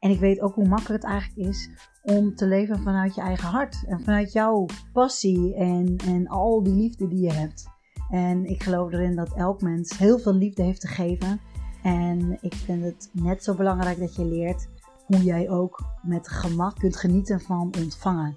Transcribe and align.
En 0.00 0.10
ik 0.10 0.20
weet 0.20 0.40
ook 0.40 0.54
hoe 0.54 0.68
makkelijk 0.68 1.02
het 1.02 1.12
eigenlijk 1.12 1.48
is 1.48 1.70
om 2.02 2.34
te 2.34 2.46
leven 2.46 2.82
vanuit 2.82 3.14
je 3.14 3.20
eigen 3.20 3.48
hart. 3.48 3.84
En 3.86 4.00
vanuit 4.00 4.32
jouw 4.32 4.66
passie 4.92 5.54
en, 5.54 5.96
en 6.06 6.28
al 6.28 6.62
die 6.62 6.74
liefde 6.74 7.08
die 7.08 7.20
je 7.20 7.32
hebt. 7.32 7.68
En 8.10 8.44
ik 8.44 8.62
geloof 8.62 8.92
erin 8.92 9.16
dat 9.16 9.34
elk 9.34 9.62
mens 9.62 9.98
heel 9.98 10.18
veel 10.18 10.34
liefde 10.34 10.62
heeft 10.62 10.80
te 10.80 10.88
geven. 10.88 11.40
En 11.82 12.38
ik 12.40 12.54
vind 12.54 12.84
het 12.84 13.10
net 13.12 13.44
zo 13.44 13.54
belangrijk 13.54 13.98
dat 13.98 14.14
je 14.14 14.24
leert 14.24 14.68
hoe 15.06 15.22
jij 15.22 15.50
ook 15.50 15.84
met 16.02 16.28
gemak 16.28 16.78
kunt 16.78 16.96
genieten 16.96 17.40
van 17.40 17.72
ontvangen. 17.78 18.36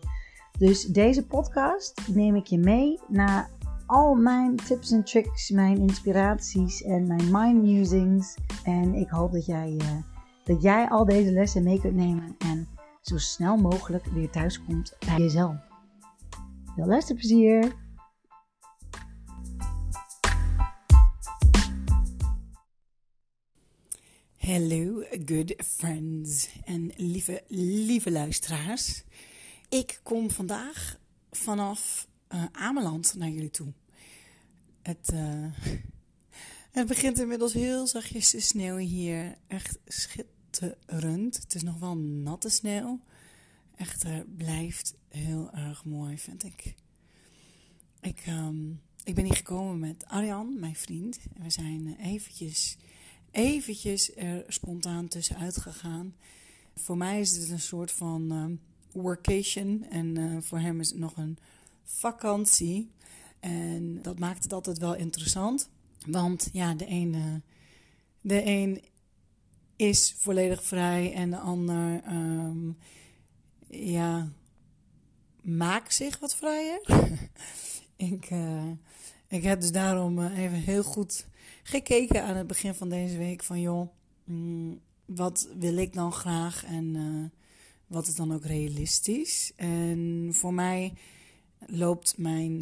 Dus 0.58 0.86
deze 0.86 1.25
podcast 1.25 2.08
neem 2.14 2.36
ik 2.36 2.45
je 2.45 2.58
mee 2.58 3.00
naar 3.08 3.50
al 3.86 4.16
mijn 4.16 4.55
tips 4.55 4.91
en 4.91 5.03
tricks, 5.03 5.50
mijn 5.50 5.77
inspiraties 5.77 6.84
en 6.84 7.08
mijn 7.08 7.31
mind 7.31 7.61
musings. 7.61 8.38
En 8.64 8.94
ik 8.94 9.09
hoop 9.09 9.31
dat 9.31 9.45
jij, 9.45 9.72
uh, 9.72 10.12
dat 10.44 10.62
jij 10.62 10.90
al 10.90 11.06
deze 11.06 11.32
lessen 11.32 11.64
mee 11.64 11.80
kunt 11.80 11.95
nemen 11.95 12.36
en 12.38 12.67
zo 13.02 13.17
snel 13.17 13.58
mogelijk 13.58 14.06
weer 14.06 14.30
thuis 14.30 14.64
komt 14.64 14.95
bij 15.06 15.17
jezelf. 15.17 15.56
Veel 16.76 16.86
luisterplezier! 16.86 17.81
Hello, 24.38 25.04
good 25.26 25.54
friends 25.66 26.50
en 26.66 26.92
lieve, 26.95 27.44
lieve 27.48 28.12
luisteraars. 28.12 29.04
Ik 29.70 30.00
kom 30.04 30.32
vandaag 30.32 31.00
vanaf 31.32 32.08
uh, 32.34 32.44
Ameland 32.52 33.16
naar 33.17 33.30
jullie 33.30 33.50
toe. 33.50 33.73
Het, 34.82 35.12
uh, 35.14 35.45
het 36.78 36.88
begint 36.88 37.20
inmiddels 37.20 37.54
heel 37.54 37.88
zachtjes 37.88 38.30
te 38.30 38.39
sneeuwen 38.39 38.86
hier. 38.86 39.36
Echt 39.48 39.80
schitterend. 39.86 40.33
Het 40.59 41.56
is 41.56 41.64
nog 41.64 41.80
wel 41.80 41.98
natte 41.98 42.50
sneeuw. 42.50 43.00
Echter 43.76 44.26
blijft 44.38 44.94
heel 45.08 45.52
erg 45.52 45.86
mooi, 45.86 46.18
vind 46.18 46.44
ik. 46.44 46.76
Ik, 48.02 48.26
um, 48.28 48.82
ik 49.04 49.16
ben 49.16 49.23
hier 49.23 49.36
gekomen 49.36 49.80
met 49.80 50.06
Arjan, 50.08 50.60
mijn 50.60 50.76
vriend. 50.76 51.20
We 51.38 51.50
zijn 51.50 51.95
eventjes 52.00 52.78
eventjes 53.32 54.16
er 54.16 54.44
spontaan 54.48 55.08
tussenuit 55.08 55.58
gegaan. 55.58 56.16
Voor 56.76 56.98
mij 56.98 57.20
is 57.20 57.38
het 57.38 57.50
een 57.50 57.60
soort 57.60 57.92
van 57.92 58.34
uh, 58.34 58.45
workation 59.04 59.86
en 59.90 60.20
uh, 60.20 60.38
voor 60.42 60.60
hem 60.60 60.80
is 60.80 60.90
het 60.90 61.00
nog 61.00 61.17
een 61.17 61.38
vakantie. 61.84 62.92
En 63.40 64.02
dat 64.02 64.20
maakt 64.20 64.44
het 64.44 64.54
altijd 64.54 64.78
wel 64.78 64.95
interessant. 64.95 65.70
Want 66.06 66.50
ja, 66.52 66.73
de 66.73 66.86
ene, 66.86 67.42
de 68.22 68.45
een 68.45 68.82
is 69.89 70.16
volledig 70.17 70.64
vrij 70.64 71.14
en 71.14 71.30
de 71.30 71.38
ander 71.38 72.02
um, 72.08 72.78
ja, 73.70 74.31
maakt 75.42 75.94
zich 75.94 76.20
wat 76.20 76.36
vrijer. 76.36 76.82
ik, 78.14 78.30
uh, 78.30 78.71
ik 79.27 79.44
heb 79.44 79.61
dus 79.61 79.71
daarom 79.71 80.26
even 80.26 80.58
heel 80.58 80.83
goed 80.83 81.26
gekeken 81.64 82.23
aan 82.23 82.36
het 82.36 82.48
begin 82.48 82.73
van 82.73 82.89
deze 82.89 83.17
week 83.17 83.44
van 83.44 83.61
joh, 83.61 83.88
mm, 84.23 84.80
wat 85.05 85.49
wil 85.58 85.77
ik 85.77 85.94
dan 85.94 86.11
graag 86.11 86.65
en 86.65 86.95
uh, 86.95 87.26
wat 87.88 88.08
is 88.08 88.15
dan 88.15 88.33
ook 88.33 88.45
realistisch? 88.45 89.52
En 89.55 90.30
voor 90.32 90.54
mij 90.54 90.94
loopt 91.65 92.17
mijn, 92.17 92.60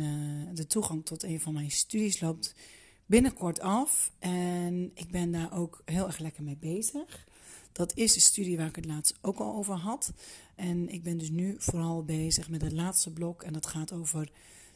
de 0.54 0.68
toegang 0.68 1.06
tot 1.06 1.24
een 1.24 1.40
van 1.40 1.54
mijn 1.54 1.72
studies 1.72 2.20
loopt 2.20 2.56
binnenkort 3.12 3.60
af 3.60 4.12
en 4.20 4.92
ik 4.94 5.12
ben 5.12 5.32
daar 5.32 5.54
ook 5.54 5.82
heel 5.86 6.06
erg 6.06 6.18
lekker 6.18 6.44
mee 6.44 6.58
bezig. 6.58 7.28
Dat 7.72 7.96
is 7.96 8.14
de 8.14 8.20
studie 8.20 8.58
waar 8.58 8.68
ik 8.68 8.76
het 8.76 8.86
laatst 8.86 9.18
ook 9.22 9.40
al 9.40 9.56
over 9.56 9.74
had. 9.74 10.14
En 10.56 10.90
ik 10.90 11.04
ben 11.04 11.18
dus 11.18 11.30
nu 11.30 11.56
vooral 11.58 12.04
bezig 12.04 12.50
met 12.50 12.62
het 12.62 12.72
laatste 12.72 13.12
blok 13.12 13.44
en 13.44 13.54
dat 13.54 13.66
gaat 13.66 13.92
over 13.92 14.32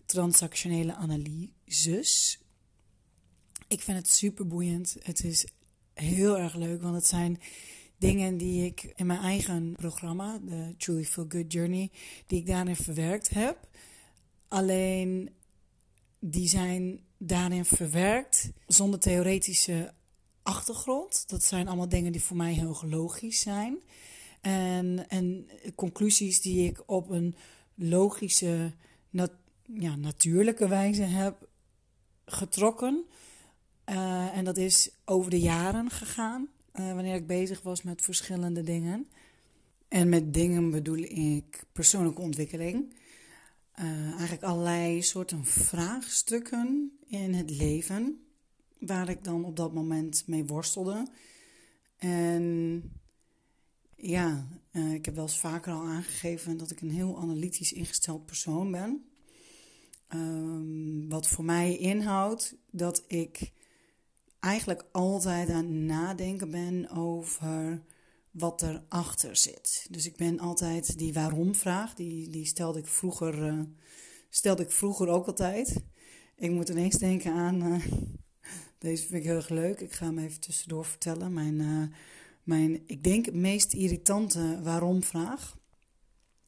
transactionele 0.06 0.96
analyses. 0.96 2.40
Ik 3.68 3.82
vind 3.82 3.98
het 3.98 4.10
super 4.10 4.48
boeiend. 4.48 4.96
Het 5.00 5.24
is 5.24 5.48
heel 5.94 6.38
erg 6.38 6.56
leuk, 6.56 6.82
want 6.82 6.96
het 6.96 7.08
zijn 7.08 7.40
dingen 7.98 8.38
die 8.38 8.66
ik 8.66 8.94
in 8.96 9.06
mijn 9.06 9.20
eigen 9.22 9.74
programma, 9.76 10.38
de 10.38 10.76
Truly 10.78 11.06
Feel 11.06 11.26
Good 11.28 11.52
Journey, 11.52 11.92
die 12.28 12.40
ik 12.40 12.48
daarin 12.48 12.76
verwerkt 12.76 13.30
heb. 13.30 13.68
Alleen 14.48 15.30
die 16.20 16.48
zijn 16.48 17.05
daarin 17.18 17.66
verwerkt 17.66 18.52
zonder 18.68 19.00
theoretische 19.00 19.94
achtergrond. 20.44 21.24
Dat 21.30 21.44
zijn 21.44 21.68
allemaal 21.68 21.90
dingen 21.90 22.12
die 22.12 22.24
voor 22.24 22.38
mij 22.38 22.54
heel 22.54 22.82
logisch 22.86 23.40
zijn. 23.40 23.78
En, 24.42 25.10
en 25.10 25.50
conclusies 25.76 26.42
die 26.42 26.70
ik 26.70 26.84
op 26.86 27.10
een 27.10 27.36
logische, 27.76 28.72
ja, 29.64 29.96
natuurlijke 29.96 30.68
wijze 30.68 31.02
heb 31.02 31.48
getrokken. 32.26 33.06
Uh, 33.90 34.38
en 34.38 34.46
dat 34.46 34.58
is 34.58 34.90
over 35.06 35.32
de 35.32 35.40
jaren 35.40 35.90
gegaan, 35.90 36.48
uh, 36.76 36.94
wanneer 36.94 37.16
ik 37.16 37.28
bezig 37.28 37.62
was 37.62 37.84
met 37.84 38.02
verschillende 38.02 38.62
dingen. 38.62 39.08
En 39.88 40.10
met 40.10 40.34
dingen 40.34 40.72
bedoel 40.72 40.98
ik 40.98 41.64
persoonlijke 41.72 42.22
ontwikkeling. 42.22 42.94
Uh, 43.80 44.10
eigenlijk 44.10 44.44
allerlei 44.44 45.02
soorten 45.02 45.46
vraagstukken 45.46 46.92
in 47.06 47.34
het 47.34 47.50
leven, 47.50 48.26
waar 48.80 49.10
ik 49.10 49.24
dan 49.24 49.46
op 49.46 49.56
dat 49.56 49.74
moment 49.74 50.24
mee 50.28 50.46
worstelde. 50.46 51.08
En 51.98 52.84
ja, 53.96 54.48
ik 54.72 55.06
heb 55.06 55.16
wel 55.16 55.24
eens 55.24 55.40
vaker 55.40 55.74
al 55.74 55.82
aangegeven 55.82 56.58
dat 56.58 56.72
ik 56.72 56.82
een 56.82 56.92
heel 56.92 57.18
analytisch 57.20 57.74
ingesteld 57.74 58.26
persoon 58.26 58.72
ben. 58.72 59.06
Um, 60.14 61.10
wat 61.10 61.28
voor 61.28 61.46
mij 61.46 61.78
inhoudt 61.78 62.56
dat 62.72 63.04
ik 63.08 63.52
eigenlijk 64.40 64.86
altijd 64.92 65.50
aan 65.50 65.66
het 65.66 65.74
nadenken 65.74 66.52
ben 66.52 66.90
over 66.90 67.82
wat 68.38 68.62
erachter 68.62 69.36
zit. 69.36 69.88
Dus 69.90 70.06
ik 70.06 70.16
ben 70.16 70.40
altijd 70.40 70.98
die 70.98 71.14
waarom-vraag, 71.14 71.94
die, 71.94 72.30
die 72.30 72.46
stelde, 72.46 72.80
ik 72.80 72.88
vroeger, 72.88 73.48
uh, 73.48 73.60
stelde 74.30 74.64
ik 74.64 74.72
vroeger 74.72 75.08
ook 75.08 75.28
altijd. 75.28 75.76
Ik 76.36 76.52
moet 76.52 76.70
ineens 76.70 76.98
denken 76.98 77.32
aan, 77.32 77.64
uh, 77.66 77.86
deze 78.78 79.08
vind 79.08 79.14
ik 79.20 79.24
heel 79.24 79.36
erg 79.36 79.50
leuk, 79.50 79.80
ik 79.80 79.94
ga 79.94 80.06
hem 80.06 80.20
even 80.20 80.40
tussendoor 80.40 80.86
vertellen. 80.86 81.34
Mijn, 81.34 81.60
uh, 81.60 81.84
mijn 82.44 82.84
ik 82.86 83.04
denk, 83.04 83.32
meest 83.34 83.74
irritante 83.74 84.60
waarom-vraag. 84.64 85.58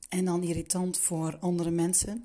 En 0.10 0.26
dan 0.26 0.44
irritant 0.44 0.98
voor 0.98 1.38
andere 1.40 1.72
mensen. 1.72 2.24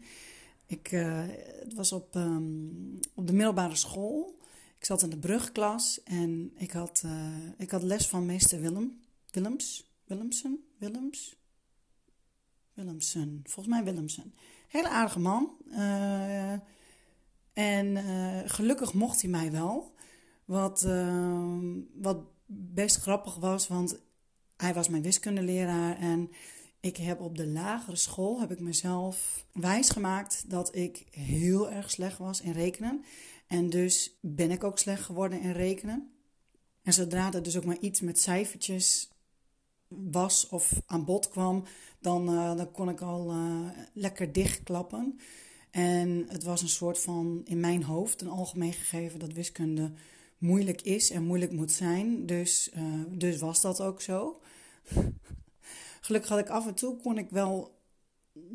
Ik, 0.66 0.86
het 0.86 1.74
was 1.74 1.92
op, 1.92 2.14
um, 2.14 2.98
op 3.14 3.26
de 3.26 3.32
middelbare 3.32 3.76
school. 3.76 4.38
Ik 4.78 4.84
zat 4.84 5.02
in 5.02 5.10
de 5.10 5.18
brugklas 5.18 6.02
en 6.04 6.52
ik 6.56 6.70
had, 6.70 7.04
ik 7.58 7.70
had 7.70 7.82
les 7.82 8.06
van 8.06 8.26
meester 8.26 8.60
Willem. 8.60 9.01
Willems? 9.32 9.90
Willemsen? 10.04 10.64
Willems? 10.78 11.36
Willemsen. 12.74 13.40
Volgens 13.44 13.74
mij 13.74 13.84
Willemsen. 13.84 14.34
Hele 14.68 14.88
aardige 14.88 15.18
man. 15.18 15.56
Uh, 15.70 16.52
en 17.52 17.86
uh, 17.86 18.40
gelukkig 18.44 18.92
mocht 18.92 19.20
hij 19.20 19.30
mij 19.30 19.52
wel. 19.52 19.94
Wat, 20.44 20.86
wat 21.94 22.18
best 22.46 22.96
grappig 22.96 23.36
was, 23.36 23.68
want 23.68 24.00
hij 24.56 24.74
was 24.74 24.88
mijn 24.88 25.02
wiskundeleraar. 25.02 25.98
En 25.98 26.30
ik 26.80 26.96
heb 26.96 27.20
op 27.20 27.36
de 27.36 27.46
lagere 27.46 27.96
school 27.96 28.40
heb 28.40 28.50
ik 28.50 28.60
mezelf 28.60 29.46
wijsgemaakt 29.52 30.50
dat 30.50 30.74
ik 30.74 31.06
heel 31.10 31.70
erg 31.70 31.90
slecht 31.90 32.18
was 32.18 32.40
in 32.40 32.52
rekenen. 32.52 33.04
En 33.46 33.70
dus 33.70 34.18
ben 34.20 34.50
ik 34.50 34.64
ook 34.64 34.78
slecht 34.78 35.02
geworden 35.02 35.40
in 35.40 35.52
rekenen. 35.52 36.12
En 36.82 36.92
zodra 36.92 37.32
er 37.32 37.42
dus 37.42 37.56
ook 37.56 37.64
maar 37.64 37.78
iets 37.78 38.00
met 38.00 38.20
cijfertjes 38.20 39.11
was 40.10 40.48
of 40.48 40.82
aan 40.86 41.04
bod 41.04 41.28
kwam, 41.28 41.64
dan, 42.00 42.34
uh, 42.34 42.56
dan 42.56 42.70
kon 42.70 42.88
ik 42.88 43.00
al 43.00 43.30
uh, 43.30 43.68
lekker 43.92 44.32
dichtklappen. 44.32 45.18
En 45.70 46.24
het 46.28 46.42
was 46.42 46.62
een 46.62 46.68
soort 46.68 46.98
van 46.98 47.40
in 47.44 47.60
mijn 47.60 47.82
hoofd 47.82 48.20
een 48.20 48.28
algemeen 48.28 48.72
gegeven 48.72 49.18
dat 49.18 49.32
wiskunde 49.32 49.92
moeilijk 50.38 50.82
is 50.82 51.10
en 51.10 51.24
moeilijk 51.24 51.52
moet 51.52 51.72
zijn. 51.72 52.26
Dus, 52.26 52.70
uh, 52.76 52.82
dus 53.08 53.38
was 53.38 53.60
dat 53.60 53.80
ook 53.80 54.00
zo. 54.00 54.40
Gelukkig 56.00 56.30
had 56.30 56.38
ik 56.38 56.48
af 56.48 56.66
en 56.66 56.74
toe 56.74 56.96
kon 56.96 57.18
ik 57.18 57.30
wel 57.30 57.80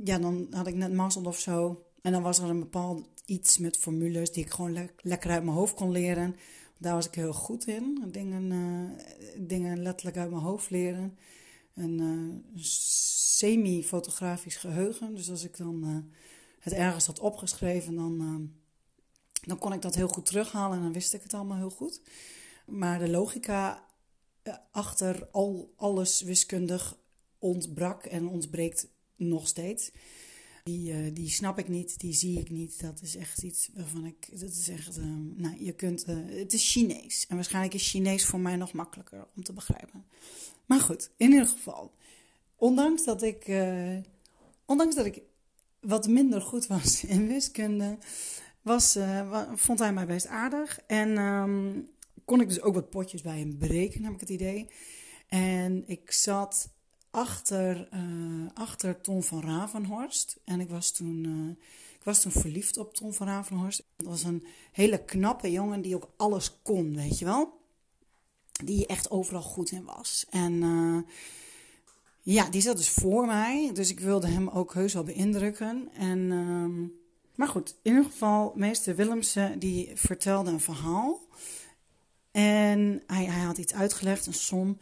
ja, 0.04 0.20
dan 0.20 0.48
had 0.52 0.68
ik 0.68 0.76
net 0.76 0.94
mazzel 0.94 1.24
of 1.24 1.40
zo. 1.40 1.86
En 2.02 2.12
dan 2.12 2.22
was 2.22 2.40
er 2.40 2.50
een 2.50 2.60
bepaald 2.60 3.08
iets 3.26 3.58
met 3.58 3.78
formules 3.78 4.32
die 4.32 4.44
ik 4.44 4.50
gewoon 4.50 4.90
lekker 5.02 5.32
uit 5.32 5.44
mijn 5.44 5.58
hoofd 5.58 5.74
kon 5.74 5.92
leren. 5.92 6.36
Daar 6.78 6.94
was 6.94 7.08
ik 7.08 7.16
heel 7.16 7.34
goed 7.34 7.68
in. 7.68 8.04
Dingen, 8.12 8.52
uh, 8.52 8.90
dingen 9.48 9.82
letterlijk 9.82 10.18
uit 10.18 10.30
mijn 10.30 10.42
hoofd 10.42 10.70
leren. 10.70 11.18
Een 11.74 12.02
uh, 12.02 12.64
semi-fotografisch 12.64 14.56
geheugen. 14.56 15.16
Dus 15.16 15.30
als 15.30 15.44
ik 15.44 15.58
dan 15.58 15.84
uh, 15.86 15.98
het 16.60 16.74
ergens 16.74 17.06
had 17.06 17.20
opgeschreven, 17.20 17.96
dan, 17.96 18.52
dan 19.46 19.58
kon 19.58 19.74
ik 19.74 19.82
dat 19.82 19.96
heel 19.96 20.08
goed 20.08 20.26
terughalen 20.26 20.78
en 20.78 20.84
dan 20.84 20.94
wist 20.94 21.14
ik 21.14 21.24
het 21.24 21.34
allemaal 21.34 21.58
heel 21.58 21.70
goed. 21.70 22.02
Maar 22.66 23.00
de 23.00 23.10
logica 23.10 23.86
achter 24.72 25.28
al 25.32 25.74
alles 25.76 26.22
wiskundig 26.22 26.98
ontbrak 27.40 28.06
en 28.06 28.28
ontbreekt 28.28 28.88
nog 29.16 29.48
steeds. 29.48 29.92
Die, 30.68 30.94
uh, 30.94 31.14
die 31.14 31.30
snap 31.30 31.60
ik 31.60 31.68
niet, 31.68 32.00
die 32.00 32.14
zie 32.14 32.40
ik 32.40 32.50
niet. 32.50 32.82
Dat 32.82 33.02
is 33.02 33.16
echt 33.16 33.44
iets 33.44 33.70
waarvan 33.74 34.06
ik. 34.06 34.40
Dat 34.40 34.50
is 34.50 34.70
echt. 34.70 34.98
Uh, 34.98 35.06
nou, 35.36 35.64
je 35.64 35.74
kunt. 35.74 36.08
Uh, 36.10 36.16
het 36.30 36.54
is 36.54 36.72
Chinees. 36.72 37.26
En 37.28 37.36
waarschijnlijk 37.36 37.74
is 37.74 37.90
Chinees 37.90 38.26
voor 38.26 38.40
mij 38.40 38.56
nog 38.56 38.74
makkelijker 38.74 39.28
om 39.36 39.44
te 39.44 39.54
begrijpen. 39.54 40.06
Maar 40.66 40.80
goed, 40.80 41.10
in 41.18 41.32
ieder 41.32 41.48
geval. 41.48 41.94
Ondanks 42.56 43.04
dat 43.04 43.22
ik. 43.22 43.46
ondanks 44.66 44.96
dat 44.96 45.06
ik 45.06 45.22
wat 45.80 46.08
minder 46.08 46.42
goed 46.42 46.68
was 46.68 47.04
in 47.16 47.28
wiskunde. 47.28 47.98
Was, 48.62 48.98
vond 49.54 49.80
hij 49.80 49.94
mij 49.94 50.06
best 50.06 50.28
aardig. 50.28 50.80
En 50.88 51.18
um, 51.18 51.90
kon 52.26 52.42
ik 52.42 52.48
dus 52.48 52.62
ook 52.62 52.74
wat 52.74 52.90
potjes 52.90 53.22
bij 53.22 53.40
hem 53.40 53.58
berekenen, 53.58 54.06
heb 54.06 54.14
ik 54.14 54.20
het 54.20 54.30
idee. 54.30 54.70
En 55.28 55.84
ik 55.86 56.12
zat 56.12 56.70
achter, 57.12 57.90
uh, 57.94 58.48
achter 58.54 59.02
Tom 59.02 59.24
van 59.24 59.42
Ravenhorst. 59.42 60.40
En 60.44 60.60
ik 60.60 60.70
was, 60.70 60.92
toen, 60.92 61.24
uh, 61.28 61.50
ik 61.96 62.04
was 62.04 62.22
toen 62.22 62.32
verliefd 62.32 62.78
op 62.78 62.94
Tom 62.94 63.14
van 63.14 63.28
Ravenhorst. 63.28 63.84
Dat 63.96 64.08
was 64.08 64.24
een 64.24 64.46
hele 64.72 65.04
knappe 65.04 65.52
jongen 65.52 65.82
die 65.82 65.96
ook 65.96 66.10
alles 66.18 66.62
kon, 66.62 66.96
weet 66.96 67.20
je 67.20 67.26
wel. 67.26 67.60
Die 68.64 68.88
echt 68.88 69.12
overal 69.12 69.42
goed 69.42 69.72
in 69.72 69.84
was. 69.84 70.26
En 70.30 70.54
uh, 70.54 71.00
ja, 72.22 72.50
die 72.50 72.62
zat 72.62 72.78
dus 72.78 72.90
voor 72.90 73.26
mij. 73.26 73.72
Dus 73.74 73.90
ik 73.90 74.00
wilde 74.00 74.28
hem 74.28 74.50
ook 74.50 74.74
heus 74.74 74.94
wel 74.94 75.04
beïndrukken. 75.04 75.90
En, 75.94 76.32
ehm, 76.32 76.82
maar 77.36 77.48
goed, 77.48 77.76
in 77.82 77.92
ieder 77.92 78.12
geval, 78.12 78.54
meester 78.56 78.96
Willemsen 78.96 79.60
die 79.60 79.92
vertelde 79.96 80.52
een 80.52 80.60
verhaal. 80.60 81.20
En 82.32 83.04
hij, 83.08 83.26
hij 83.26 83.44
had 83.44 83.58
iets 83.58 83.74
uitgelegd, 83.74 84.26
een 84.26 84.34
som. 84.34 84.78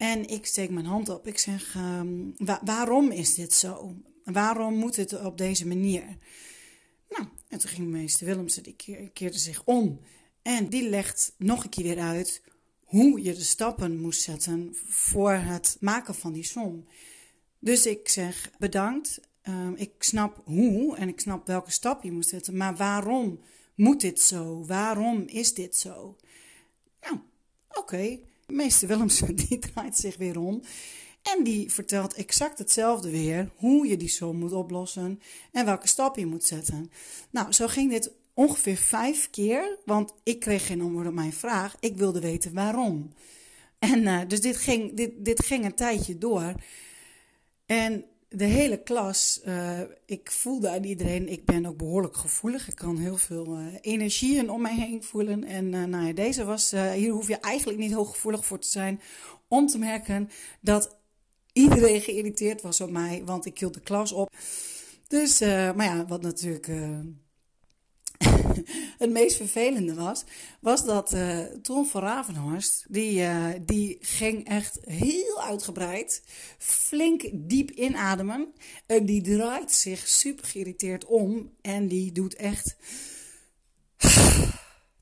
En 0.00 0.28
ik 0.28 0.46
steek 0.46 0.70
mijn 0.70 0.86
hand 0.86 1.08
op. 1.08 1.26
Ik 1.26 1.38
zeg: 1.38 1.74
um, 1.74 2.34
waarom 2.64 3.10
is 3.10 3.34
dit 3.34 3.54
zo? 3.54 3.94
Waarom 4.24 4.74
moet 4.74 4.96
het 4.96 5.24
op 5.24 5.38
deze 5.38 5.66
manier? 5.66 6.04
Nou, 7.08 7.28
en 7.48 7.58
toen 7.58 7.70
ging 7.70 7.88
meester 7.88 8.26
Willemsen, 8.26 8.62
die 8.62 8.76
keerde 9.12 9.38
zich 9.38 9.62
om. 9.64 10.00
En 10.42 10.68
die 10.68 10.88
legt 10.88 11.34
nog 11.36 11.64
een 11.64 11.70
keer 11.70 11.84
weer 11.84 11.98
uit 11.98 12.42
hoe 12.84 13.22
je 13.22 13.34
de 13.34 13.44
stappen 13.44 14.00
moest 14.00 14.22
zetten 14.22 14.70
voor 14.86 15.32
het 15.32 15.76
maken 15.80 16.14
van 16.14 16.32
die 16.32 16.44
som. 16.44 16.86
Dus 17.58 17.86
ik 17.86 18.08
zeg 18.08 18.50
bedankt. 18.58 19.20
Um, 19.48 19.74
ik 19.74 19.92
snap 19.98 20.42
hoe 20.44 20.96
en 20.96 21.08
ik 21.08 21.20
snap 21.20 21.46
welke 21.46 21.70
stap 21.70 22.02
je 22.02 22.12
moet 22.12 22.26
zetten. 22.26 22.56
Maar 22.56 22.76
waarom 22.76 23.40
moet 23.74 24.00
dit 24.00 24.20
zo? 24.20 24.64
Waarom 24.66 25.22
is 25.26 25.54
dit 25.54 25.76
zo? 25.76 26.16
Nou, 27.00 27.18
oké. 27.68 28.18
Meester 28.50 28.88
Willemsen 28.88 29.34
die 29.46 29.58
draait 29.58 29.96
zich 29.96 30.16
weer 30.16 30.38
om. 30.38 30.62
En 31.22 31.44
die 31.44 31.72
vertelt 31.72 32.14
exact 32.14 32.58
hetzelfde 32.58 33.10
weer. 33.10 33.50
Hoe 33.56 33.86
je 33.86 33.96
die 33.96 34.08
som 34.08 34.36
moet 34.36 34.52
oplossen. 34.52 35.20
En 35.52 35.64
welke 35.64 35.88
stap 35.88 36.16
je 36.16 36.26
moet 36.26 36.44
zetten. 36.44 36.90
Nou, 37.30 37.52
zo 37.52 37.66
ging 37.66 37.90
dit 37.90 38.10
ongeveer 38.34 38.76
vijf 38.76 39.30
keer. 39.30 39.78
Want 39.84 40.12
ik 40.22 40.40
kreeg 40.40 40.66
geen 40.66 40.80
antwoord 40.80 41.06
op 41.06 41.14
mijn 41.14 41.32
vraag. 41.32 41.76
Ik 41.80 41.96
wilde 41.96 42.20
weten 42.20 42.54
waarom. 42.54 43.12
En 43.78 44.02
uh, 44.02 44.20
dus 44.28 44.40
dit 44.40 44.56
ging, 44.56 44.94
dit, 44.94 45.10
dit 45.18 45.44
ging 45.44 45.64
een 45.64 45.74
tijdje 45.74 46.18
door. 46.18 46.54
En 47.66 48.04
de 48.32 48.44
hele 48.44 48.82
klas, 48.82 49.40
uh, 49.46 49.80
ik 50.06 50.30
voelde 50.30 50.70
aan 50.70 50.84
iedereen, 50.84 51.28
ik 51.28 51.44
ben 51.44 51.66
ook 51.66 51.76
behoorlijk 51.76 52.16
gevoelig. 52.16 52.68
Ik 52.68 52.74
kan 52.74 52.98
heel 52.98 53.16
veel 53.16 53.58
uh, 53.58 53.66
energieën 53.80 54.50
om 54.50 54.60
mij 54.60 54.74
heen 54.74 55.02
voelen. 55.02 55.44
En 55.44 55.72
uh, 55.72 55.84
nou 55.84 56.12
deze 56.12 56.44
was, 56.44 56.70
hier 56.70 57.10
hoef 57.10 57.28
je 57.28 57.36
eigenlijk 57.36 57.78
niet 57.78 57.90
heel 57.90 58.04
gevoelig 58.04 58.46
voor 58.46 58.58
te 58.58 58.68
zijn. 58.68 59.00
Om 59.48 59.66
te 59.66 59.78
merken 59.78 60.30
dat 60.60 60.96
iedereen 61.52 62.00
geïrriteerd 62.00 62.62
was 62.62 62.80
op 62.80 62.90
mij, 62.90 63.22
want 63.24 63.46
ik 63.46 63.58
hield 63.58 63.74
de 63.74 63.80
klas 63.80 64.12
op. 64.12 64.34
Dus, 65.08 65.38
maar 65.40 65.84
ja, 65.84 66.06
wat 66.06 66.22
natuurlijk 66.22 66.70
het 68.98 69.10
meest 69.10 69.36
vervelende 69.36 69.94
was, 69.94 70.24
was 70.60 70.84
dat 70.84 71.14
uh, 71.14 71.38
Tom 71.62 71.86
van 71.86 72.02
Ravenhorst, 72.02 72.84
die, 72.88 73.20
uh, 73.20 73.46
die 73.60 73.98
ging 74.00 74.46
echt 74.46 74.78
heel 74.84 75.42
uitgebreid, 75.42 76.22
flink 76.58 77.30
diep 77.32 77.70
inademen. 77.70 78.52
En 78.86 79.04
die 79.06 79.22
draait 79.22 79.72
zich 79.72 80.08
super 80.08 80.44
geïrriteerd 80.44 81.04
om 81.04 81.50
en 81.60 81.88
die 81.88 82.12
doet 82.12 82.34
echt 82.34 82.76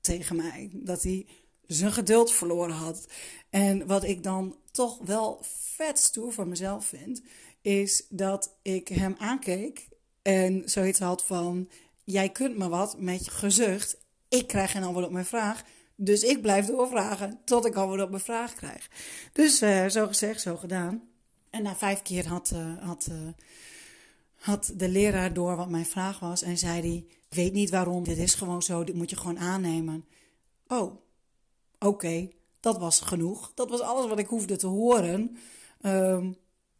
tegen 0.01 0.37
mij 0.37 0.71
dat 0.73 1.03
hij 1.03 1.27
zijn 1.67 1.93
geduld 1.93 2.33
verloren 2.33 2.75
had. 2.75 3.07
En 3.51 3.87
wat 3.87 4.05
ik 4.05 4.23
dan 4.23 4.57
toch 4.71 4.99
wel 5.05 5.39
vet 5.43 5.99
stoer 5.99 6.33
van 6.33 6.49
mezelf 6.49 6.87
vind, 6.87 7.23
is 7.61 8.07
dat 8.09 8.57
ik 8.63 8.89
hem 8.89 9.15
aankeek 9.19 9.89
en 10.23 10.63
zoiets 10.65 10.99
had 10.99 11.25
van 11.25 11.69
jij 12.11 12.29
kunt 12.29 12.57
me 12.57 12.69
wat 12.69 12.99
met 12.99 13.25
je 13.25 13.31
gezucht. 13.31 13.97
Ik 14.29 14.47
krijg 14.47 14.71
geen 14.71 14.83
antwoord 14.83 15.07
op 15.07 15.13
mijn 15.13 15.25
vraag. 15.25 15.63
Dus 15.95 16.23
ik 16.23 16.43
blijf 16.43 16.67
doorvragen 16.67 17.41
tot 17.45 17.67
ik 17.67 17.75
antwoord 17.75 18.03
op 18.03 18.11
mijn 18.11 18.23
vraag 18.23 18.55
krijg. 18.55 18.91
Dus 19.33 19.63
uh, 19.63 19.87
zo 19.87 20.07
gezegd, 20.07 20.41
zo 20.41 20.57
gedaan. 20.57 21.03
En 21.51 21.63
na 21.63 21.77
vijf 21.77 22.03
keer 22.03 22.29
had, 22.29 22.51
uh, 22.55 22.83
had, 22.83 23.09
uh, 23.11 23.29
had 24.35 24.73
de 24.77 24.89
leraar 24.89 25.33
door 25.33 25.57
wat 25.57 25.69
mijn 25.69 25.87
vraag 25.87 26.19
was. 26.19 26.43
En 26.43 26.59
zei 26.59 26.81
hij, 26.81 27.07
weet 27.29 27.53
niet 27.53 27.71
waarom, 27.71 28.05
dit 28.05 28.19
is 28.19 28.35
gewoon 28.35 28.63
zo, 28.63 28.85
dit 28.85 28.95
moet 28.95 29.11
je 29.11 29.17
gewoon 29.17 29.39
aannemen. 29.39 30.05
Oh, 30.67 31.01
oké, 31.79 32.29
dat 32.61 32.79
was 32.79 33.01
genoeg. 33.01 33.53
Dat 33.55 33.71
was 33.71 33.81
alles 33.81 34.09
wat 34.09 34.19
ik 34.19 34.27
hoefde 34.27 34.57
te 34.57 34.67
horen. 34.67 35.37
Um, 35.83 36.37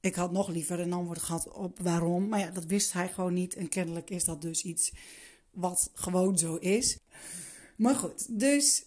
ik 0.09 0.15
had 0.15 0.33
nog 0.33 0.49
liever 0.49 0.81
een 0.81 0.93
antwoord 0.93 1.23
gehad 1.23 1.53
op 1.53 1.79
waarom. 1.79 2.29
Maar 2.29 2.39
ja, 2.39 2.51
dat 2.51 2.65
wist 2.65 2.93
hij 2.93 3.09
gewoon 3.09 3.35
niet. 3.35 3.55
En 3.55 3.69
kennelijk 3.69 4.11
is 4.11 4.25
dat 4.25 4.43
dus 4.43 4.63
iets 4.63 4.93
wat 5.51 5.91
gewoon 5.95 6.39
zo 6.39 6.57
is. 6.57 6.99
Maar 7.77 7.95
goed, 7.95 8.39
dus 8.39 8.85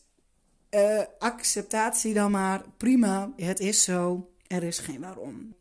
uh, 0.72 1.02
acceptatie 1.20 2.14
dan 2.14 2.32
maar. 2.32 2.66
Prima, 2.78 3.34
het 3.36 3.60
is 3.60 3.84
zo. 3.84 4.30
Er 4.48 4.64
is 4.64 4.80
geen 4.80 5.02
waarom. 5.02 5.56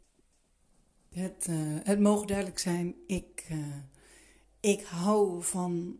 Het, 1.12 1.47
uh, 1.50 1.57
het 1.83 2.00
mogen 2.00 2.26
duidelijk 2.26 2.59
zijn, 2.59 2.95
ik, 3.07 3.47
uh, 3.50 3.59
ik 4.61 4.83
hou 4.83 5.43
van 5.43 5.99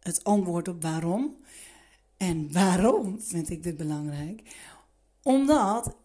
het 0.00 0.24
antwoord 0.24 0.68
op 0.68 0.82
waarom. 0.82 1.36
En 2.16 2.52
waarom 2.52 3.20
vind 3.20 3.50
ik 3.50 3.62
dit 3.62 3.76
belangrijk? 3.76 4.42
Omdat 5.22 5.96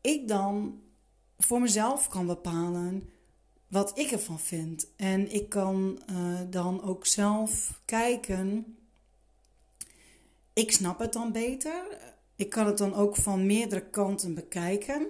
ik 0.00 0.28
dan 0.28 0.80
voor 1.44 1.60
mezelf 1.60 2.08
kan 2.08 2.26
bepalen 2.26 3.08
wat 3.68 3.98
ik 3.98 4.10
ervan 4.10 4.40
vind. 4.40 4.86
En 4.96 5.34
ik 5.34 5.48
kan 5.48 6.02
uh, 6.10 6.40
dan 6.50 6.82
ook 6.82 7.06
zelf 7.06 7.80
kijken. 7.84 8.76
Ik 10.52 10.72
snap 10.72 10.98
het 10.98 11.12
dan 11.12 11.32
beter. 11.32 11.84
Ik 12.36 12.50
kan 12.50 12.66
het 12.66 12.78
dan 12.78 12.94
ook 12.94 13.16
van 13.16 13.46
meerdere 13.46 13.90
kanten 13.90 14.34
bekijken. 14.34 15.06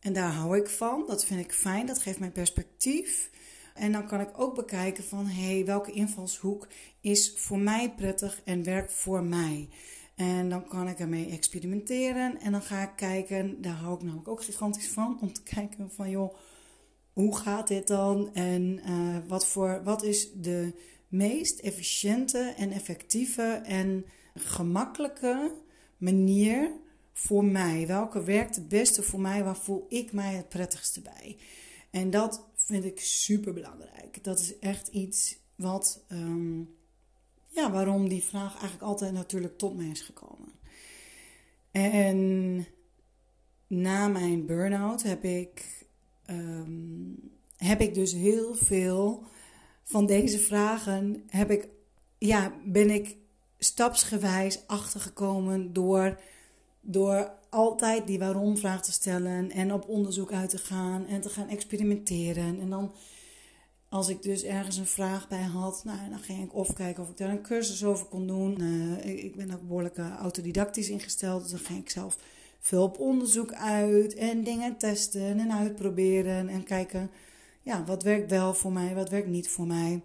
En 0.00 0.12
daar 0.12 0.32
hou 0.32 0.58
ik 0.58 0.68
van. 0.68 1.04
Dat 1.06 1.24
vind 1.24 1.40
ik 1.40 1.52
fijn. 1.52 1.86
Dat 1.86 1.98
geeft 1.98 2.18
mij 2.18 2.30
perspectief. 2.30 3.30
En 3.74 3.92
dan 3.92 4.06
kan 4.06 4.20
ik 4.20 4.40
ook 4.40 4.54
bekijken 4.54 5.04
van 5.04 5.26
hé, 5.26 5.54
hey, 5.54 5.64
welke 5.64 5.92
invalshoek 5.92 6.68
is 7.00 7.32
voor 7.36 7.58
mij 7.58 7.92
prettig 7.96 8.40
en 8.44 8.64
werkt 8.64 8.92
voor 8.92 9.22
mij. 9.22 9.68
En 10.20 10.48
dan 10.48 10.68
kan 10.68 10.88
ik 10.88 10.98
ermee 10.98 11.30
experimenteren. 11.30 12.40
En 12.40 12.52
dan 12.52 12.62
ga 12.62 12.82
ik 12.82 12.96
kijken, 12.96 13.62
daar 13.62 13.74
hou 13.74 13.94
ik 13.94 14.02
namelijk 14.02 14.28
ook 14.28 14.44
gigantisch 14.44 14.88
van, 14.88 15.18
om 15.20 15.32
te 15.32 15.42
kijken 15.54 15.90
van 15.90 16.10
joh, 16.10 16.34
hoe 17.12 17.36
gaat 17.36 17.68
dit 17.68 17.86
dan? 17.86 18.34
En 18.34 18.80
uh, 18.88 19.16
wat, 19.26 19.46
voor, 19.46 19.80
wat 19.84 20.02
is 20.02 20.32
de 20.32 20.74
meest 21.08 21.58
efficiënte 21.58 22.54
en 22.56 22.72
effectieve 22.72 23.42
en 23.64 24.04
gemakkelijke 24.34 25.52
manier 25.96 26.70
voor 27.12 27.44
mij? 27.44 27.86
Welke 27.86 28.22
werkt 28.22 28.56
het 28.56 28.68
beste 28.68 29.02
voor 29.02 29.20
mij? 29.20 29.44
Waar 29.44 29.56
voel 29.56 29.86
ik 29.88 30.12
mij 30.12 30.34
het 30.34 30.48
prettigste 30.48 31.00
bij? 31.00 31.36
En 31.90 32.10
dat 32.10 32.48
vind 32.54 32.84
ik 32.84 33.00
super 33.00 33.52
belangrijk. 33.52 34.24
Dat 34.24 34.38
is 34.38 34.58
echt 34.58 34.88
iets 34.88 35.38
wat. 35.54 36.04
Um, 36.12 36.78
ja, 37.50 37.70
waarom 37.70 38.08
die 38.08 38.22
vraag 38.22 38.52
eigenlijk 38.52 38.82
altijd 38.82 39.12
natuurlijk 39.12 39.58
tot 39.58 39.76
mij 39.76 39.88
is 39.88 40.00
gekomen. 40.00 40.52
En 41.70 42.66
na 43.66 44.08
mijn 44.08 44.46
burn-out 44.46 45.02
heb 45.02 45.24
ik, 45.24 45.84
um, 46.30 47.30
heb 47.56 47.80
ik 47.80 47.94
dus 47.94 48.12
heel 48.12 48.54
veel 48.54 49.24
van 49.82 50.06
deze 50.06 50.38
vragen 50.38 51.22
heb 51.26 51.50
ik, 51.50 51.68
ja, 52.18 52.52
ben 52.64 52.90
ik 52.90 53.16
stapsgewijs 53.58 54.66
achtergekomen 54.66 55.72
door, 55.72 56.20
door 56.80 57.32
altijd 57.50 58.06
die 58.06 58.18
waarom-vraag 58.18 58.82
te 58.82 58.92
stellen 58.92 59.50
en 59.50 59.72
op 59.72 59.88
onderzoek 59.88 60.32
uit 60.32 60.50
te 60.50 60.58
gaan 60.58 61.06
en 61.06 61.20
te 61.20 61.28
gaan 61.28 61.48
experimenteren. 61.48 62.60
En 62.60 62.70
dan, 62.70 62.92
als 63.90 64.08
ik 64.08 64.22
dus 64.22 64.42
ergens 64.42 64.76
een 64.76 64.86
vraag 64.86 65.28
bij 65.28 65.42
had, 65.42 65.82
nou, 65.84 66.10
dan 66.10 66.18
ging 66.18 66.44
ik 66.44 66.54
of 66.54 66.72
kijken 66.72 67.02
of 67.02 67.08
ik 67.08 67.16
daar 67.16 67.30
een 67.30 67.42
cursus 67.42 67.84
over 67.84 68.06
kon 68.06 68.26
doen. 68.26 68.60
Uh, 68.60 69.24
ik 69.24 69.36
ben 69.36 69.52
ook 69.52 69.66
behoorlijk 69.66 69.98
uh, 69.98 70.16
autodidactisch 70.16 70.88
ingesteld, 70.88 71.42
dus 71.42 71.50
dan 71.50 71.60
ging 71.60 71.78
ik 71.78 71.90
zelf 71.90 72.18
veel 72.60 72.82
op 72.82 72.98
onderzoek 72.98 73.52
uit 73.52 74.14
en 74.14 74.44
dingen 74.44 74.76
testen 74.76 75.38
en 75.38 75.52
uitproberen 75.52 76.48
en 76.48 76.64
kijken, 76.64 77.10
ja, 77.62 77.84
wat 77.84 78.02
werkt 78.02 78.30
wel 78.30 78.54
voor 78.54 78.72
mij, 78.72 78.94
wat 78.94 79.08
werkt 79.08 79.28
niet 79.28 79.48
voor 79.48 79.66
mij. 79.66 80.02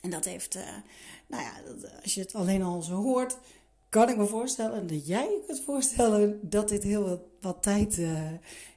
En 0.00 0.10
dat 0.10 0.24
heeft, 0.24 0.56
uh, 0.56 0.62
nou 1.26 1.42
ja, 1.42 1.52
als 2.02 2.14
je 2.14 2.20
het 2.20 2.34
alleen 2.34 2.62
al 2.62 2.82
zo 2.82 2.94
hoort, 2.94 3.38
kan 3.88 4.08
ik 4.08 4.16
me 4.16 4.26
voorstellen 4.26 4.86
dat 4.86 5.06
jij 5.06 5.24
je 5.24 5.42
kunt 5.46 5.60
voorstellen 5.60 6.40
dat 6.42 6.68
dit 6.68 6.82
heel 6.82 7.08
wat, 7.08 7.20
wat 7.40 7.62
tijd 7.62 8.00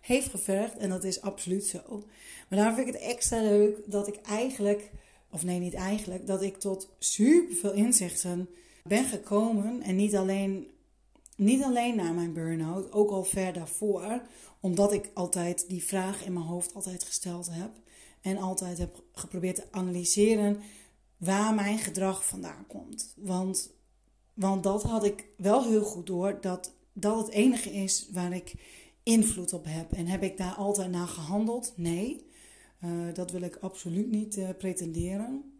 heeft 0.01 0.29
gevergd. 0.29 0.77
En 0.77 0.89
dat 0.89 1.03
is 1.03 1.21
absoluut 1.21 1.65
zo. 1.65 2.03
Maar 2.51 2.60
daarom 2.60 2.75
vind 2.75 2.88
ik 2.88 2.93
het 2.93 3.03
extra 3.03 3.41
leuk 3.41 3.77
dat 3.86 4.08
ik 4.08 4.15
eigenlijk, 4.15 4.91
of 5.29 5.43
nee, 5.43 5.60
niet 5.60 5.74
eigenlijk, 5.74 6.27
dat 6.27 6.41
ik 6.41 6.58
tot 6.58 6.89
super 7.00 7.55
veel 7.55 7.74
inzichten 7.74 8.50
ben 8.84 9.05
gekomen. 9.05 9.81
En 9.81 9.96
niet 9.96 10.15
alleen, 10.15 10.67
niet 11.36 11.63
alleen 11.63 11.96
na 11.96 12.12
mijn 12.12 12.34
burn-out, 12.34 12.91
ook 12.91 13.12
al 13.12 13.24
ver 13.24 13.53
daarvoor. 13.53 14.22
Omdat 14.60 14.93
ik 14.93 15.10
altijd 15.13 15.70
die 15.70 15.84
vraag 15.84 16.25
in 16.25 16.34
mijn 16.34 16.46
hoofd 16.46 16.74
altijd 16.74 17.03
gesteld 17.03 17.50
heb. 17.51 17.72
En 18.22 18.38
altijd 18.38 18.77
heb 18.77 19.03
geprobeerd 19.13 19.55
te 19.55 19.67
analyseren 19.72 20.60
waar 21.17 21.53
mijn 21.53 21.77
gedrag 21.77 22.25
vandaan 22.25 22.65
komt. 22.67 23.13
Want, 23.17 23.74
want 24.34 24.63
dat 24.63 24.84
had 24.84 25.03
ik 25.03 25.25
wel 25.38 25.63
heel 25.63 25.84
goed 25.84 26.08
door, 26.08 26.38
dat 26.41 26.74
dat 26.93 27.17
het 27.17 27.29
enige 27.29 27.72
is 27.72 28.08
waar 28.12 28.34
ik 28.34 28.53
invloed 29.03 29.53
op 29.53 29.65
heb. 29.67 29.91
En 29.91 30.08
heb 30.08 30.24
ik 30.24 30.38
daar 30.38 30.53
altijd 30.53 30.91
naar 30.91 31.08
gehandeld? 31.08 31.74
Nee, 31.75 32.29
uh, 32.83 33.13
dat 33.13 33.31
wil 33.31 33.41
ik 33.41 33.55
absoluut 33.55 34.11
niet 34.11 34.38
uh, 34.38 34.50
pretenderen. 34.57 35.51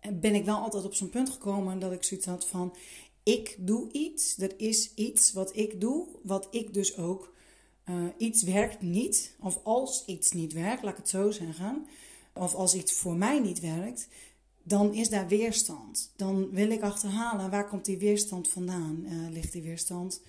En 0.00 0.20
ben 0.20 0.34
ik 0.34 0.44
wel 0.44 0.56
altijd 0.56 0.84
op 0.84 0.94
zo'n 0.94 1.10
punt 1.10 1.30
gekomen 1.30 1.78
dat 1.78 1.92
ik 1.92 2.04
zoiets 2.04 2.26
had 2.26 2.46
van: 2.46 2.76
ik 3.22 3.56
doe 3.58 3.92
iets, 3.92 4.38
er 4.38 4.52
is 4.56 4.94
iets 4.94 5.32
wat 5.32 5.56
ik 5.56 5.80
doe, 5.80 6.06
wat 6.22 6.48
ik 6.50 6.74
dus 6.74 6.96
ook. 6.96 7.32
Uh, 7.88 8.04
iets 8.18 8.42
werkt 8.42 8.80
niet, 8.80 9.36
of 9.40 9.60
als 9.64 10.04
iets 10.06 10.32
niet 10.32 10.52
werkt, 10.52 10.82
laat 10.82 10.92
ik 10.92 10.98
het 10.98 11.08
zo 11.08 11.30
zeggen, 11.30 11.86
of 12.32 12.54
als 12.54 12.74
iets 12.74 12.92
voor 12.92 13.14
mij 13.16 13.40
niet 13.40 13.60
werkt, 13.60 14.08
dan 14.62 14.94
is 14.94 15.08
daar 15.08 15.28
weerstand. 15.28 16.12
Dan 16.16 16.50
wil 16.50 16.70
ik 16.70 16.82
achterhalen 16.82 17.50
waar 17.50 17.68
komt 17.68 17.84
die 17.84 17.98
weerstand 17.98 18.48
vandaan? 18.48 19.06
Ligt 19.32 19.52
die 19.52 19.62
weerstand 19.62 20.20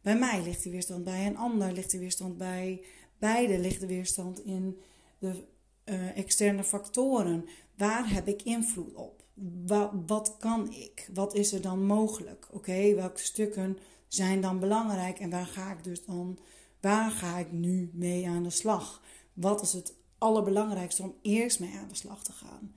bij 0.00 0.18
mij? 0.18 0.42
Ligt 0.42 0.62
die 0.62 0.72
weerstand 0.72 1.04
bij 1.04 1.26
een 1.26 1.36
ander? 1.36 1.72
Ligt 1.72 1.90
die 1.90 2.00
weerstand 2.00 2.38
bij 2.38 2.80
beide? 3.18 3.58
Ligt 3.58 3.80
de 3.80 3.86
weerstand 3.86 4.44
in 4.44 4.78
de 5.24 5.44
uh, 5.84 6.16
externe 6.16 6.64
factoren? 6.64 7.44
Waar 7.76 8.12
heb 8.12 8.28
ik 8.28 8.42
invloed 8.42 8.94
op? 8.94 9.22
Wat, 9.66 9.90
wat 10.06 10.36
kan 10.38 10.72
ik? 10.72 11.08
Wat 11.14 11.34
is 11.34 11.52
er 11.52 11.60
dan 11.60 11.86
mogelijk? 11.86 12.48
Oké, 12.50 12.94
welke 12.94 13.20
stukken 13.20 13.78
zijn 14.08 14.40
dan 14.40 14.58
belangrijk 14.60 15.18
en 15.18 15.30
waar 15.30 15.46
ga 15.46 15.72
ik 15.72 15.84
dus 15.84 16.04
dan, 16.04 16.38
waar 16.80 17.10
ga 17.10 17.38
ik 17.38 17.52
nu 17.52 17.90
mee 17.92 18.28
aan 18.28 18.42
de 18.42 18.50
slag? 18.50 19.02
Wat 19.32 19.62
is 19.62 19.72
het 19.72 19.94
allerbelangrijkste 20.18 21.02
om 21.02 21.14
eerst 21.22 21.60
mee 21.60 21.74
aan 21.78 21.88
de 21.88 21.94
slag 21.94 22.24
te 22.24 22.32
gaan? 22.32 22.74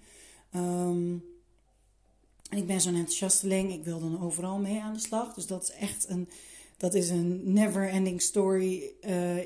En 2.50 2.60
ik 2.60 2.68
ben 2.68 2.82
zo'n 2.82 2.96
enthousiasteling. 2.96 3.74
Ik 3.74 3.84
wil 3.84 4.00
dan 4.00 4.22
overal 4.22 4.58
mee 4.58 4.82
aan 4.82 4.94
de 4.94 5.00
slag. 5.00 5.34
Dus 5.34 5.48
dat 5.48 5.64
is 5.64 5.72
echt 5.72 6.10
een, 6.10 6.30
dat 6.78 6.94
is 6.94 7.10
een 7.10 7.54
never 7.54 7.90
ending 7.90 8.22
story. 8.22 8.92
Uh, 9.02 9.38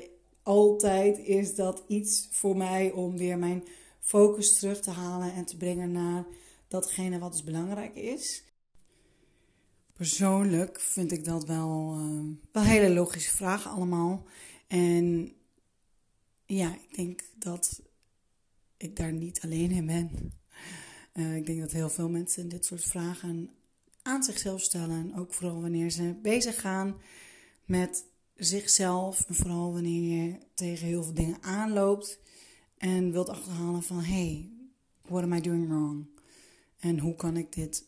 altijd 0.42 1.18
is 1.18 1.54
dat 1.54 1.84
iets 1.88 2.28
voor 2.30 2.56
mij 2.56 2.90
om 2.90 3.16
weer 3.16 3.38
mijn 3.38 3.64
focus 4.00 4.58
terug 4.58 4.80
te 4.80 4.90
halen 4.90 5.32
en 5.32 5.44
te 5.44 5.56
brengen 5.56 5.92
naar 5.92 6.24
datgene 6.68 7.18
wat 7.18 7.32
dus 7.32 7.44
belangrijk 7.44 7.94
is. 7.94 8.44
Persoonlijk 9.92 10.80
vind 10.80 11.12
ik 11.12 11.24
dat 11.24 11.44
wel, 11.44 11.96
uh, 11.98 12.36
wel 12.52 12.62
hele 12.62 12.94
logische 12.94 13.36
vragen 13.36 13.70
allemaal. 13.70 14.26
En 14.66 15.32
ja, 16.46 16.74
ik 16.74 16.94
denk 16.96 17.20
dat 17.38 17.82
ik 18.76 18.96
daar 18.96 19.12
niet 19.12 19.40
alleen 19.40 19.70
in 19.70 19.86
ben. 19.86 20.32
Uh, 21.14 21.36
ik 21.36 21.46
denk 21.46 21.60
dat 21.60 21.72
heel 21.72 21.90
veel 21.90 22.08
mensen 22.08 22.48
dit 22.48 22.64
soort 22.64 22.84
vragen 22.84 23.50
aan 24.02 24.22
zichzelf 24.22 24.60
stellen. 24.60 25.14
Ook 25.14 25.34
vooral 25.34 25.60
wanneer 25.60 25.90
ze 25.90 26.14
bezig 26.22 26.60
gaan 26.60 27.00
met 27.64 28.04
zichzelf. 28.44 29.24
En 29.28 29.34
vooral 29.34 29.72
wanneer 29.72 30.22
je 30.22 30.38
tegen 30.54 30.86
heel 30.86 31.02
veel 31.02 31.14
dingen 31.14 31.42
aanloopt. 31.42 32.20
En 32.78 33.12
wilt 33.12 33.28
achterhalen 33.28 33.82
van, 33.82 34.00
hey, 34.00 34.50
what 35.02 35.22
am 35.22 35.32
I 35.32 35.40
doing 35.40 35.68
wrong? 35.68 36.06
En 36.78 36.98
hoe 36.98 37.14
kan 37.14 37.36
ik 37.36 37.52
dit 37.52 37.84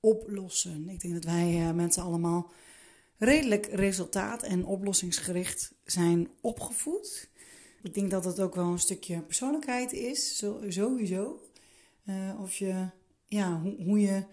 oplossen? 0.00 0.88
Ik 0.88 1.00
denk 1.00 1.14
dat 1.14 1.24
wij 1.24 1.60
uh, 1.60 1.72
mensen 1.72 2.02
allemaal 2.02 2.52
redelijk 3.18 3.66
resultaat- 3.66 4.42
en 4.42 4.64
oplossingsgericht 4.64 5.74
zijn 5.84 6.28
opgevoed. 6.40 7.30
Ik 7.82 7.94
denk 7.94 8.10
dat 8.10 8.24
het 8.24 8.40
ook 8.40 8.54
wel 8.54 8.66
een 8.66 8.78
stukje 8.78 9.22
persoonlijkheid 9.22 9.92
is, 9.92 10.38
sowieso. 10.38 11.40
Uh, 12.04 12.40
of 12.40 12.54
je, 12.54 12.88
ja, 13.26 13.60
hoe, 13.60 13.82
hoe 13.82 14.00
je 14.00 14.24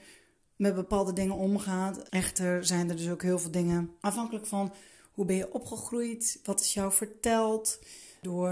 met 0.56 0.75
bepaalde 0.75 1.13
dingen 1.13 1.36
omgaat. 1.36 2.10
Echter 2.10 2.66
zijn 2.66 2.90
er 2.90 2.96
dus 2.96 3.10
ook 3.10 3.22
heel 3.22 3.40
veel 3.40 3.51
dingen 3.51 3.92
afhankelijk 4.00 4.46
van 4.46 4.74
hoe 5.13 5.25
ben 5.25 5.36
je 5.36 5.53
opgegroeid, 5.53 6.39
wat 6.44 6.60
is 6.60 6.74
jou 6.74 6.91
verteld 6.91 7.80
door 8.22 8.51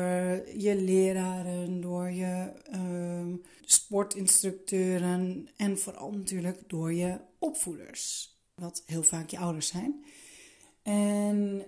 je 0.58 0.76
leraren, 0.76 1.82
door 1.82 2.10
je 2.10 2.52
uh, 2.74 3.34
sportinstructeuren 3.66 5.50
en 5.56 5.80
vooral 5.80 6.12
natuurlijk 6.12 6.62
door 6.68 6.94
je 6.94 7.20
opvoeders, 7.40 8.36
wat 8.56 8.84
heel 8.86 9.04
vaak 9.04 9.30
je 9.30 9.38
ouders 9.38 9.68
zijn. 9.68 10.04
En 10.84 11.66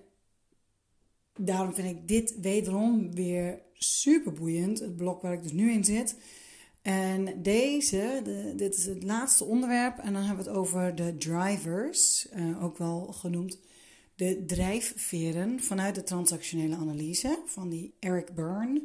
daarom 1.35 1.73
vind 1.73 1.87
ik 1.87 2.07
dit 2.07 2.39
wederom 2.39 3.15
weer 3.15 3.61
super 3.73 4.33
boeiend, 4.33 4.79
het 4.79 4.97
blok 4.97 5.21
waar 5.21 5.33
ik 5.33 5.43
dus 5.43 5.51
nu 5.51 5.71
in 5.71 5.83
zit. 5.83 6.15
En 6.81 7.41
deze, 7.41 8.21
de, 8.23 8.53
dit 8.55 8.75
is 8.75 8.85
het 8.85 9.03
laatste 9.03 9.43
onderwerp. 9.43 9.97
En 9.97 10.13
dan 10.13 10.23
hebben 10.23 10.43
we 10.43 10.49
het 10.49 10.59
over 10.59 10.95
de 10.95 11.17
drivers, 11.17 12.27
uh, 12.35 12.63
ook 12.63 12.77
wel 12.77 13.05
genoemd 13.05 13.59
de 14.21 14.45
drijfveren 14.45 15.59
vanuit 15.59 15.95
de 15.95 16.03
transactionele 16.03 16.75
analyse 16.75 17.41
van 17.45 17.69
die 17.69 17.93
Eric 17.99 18.35
Byrne. 18.35 18.81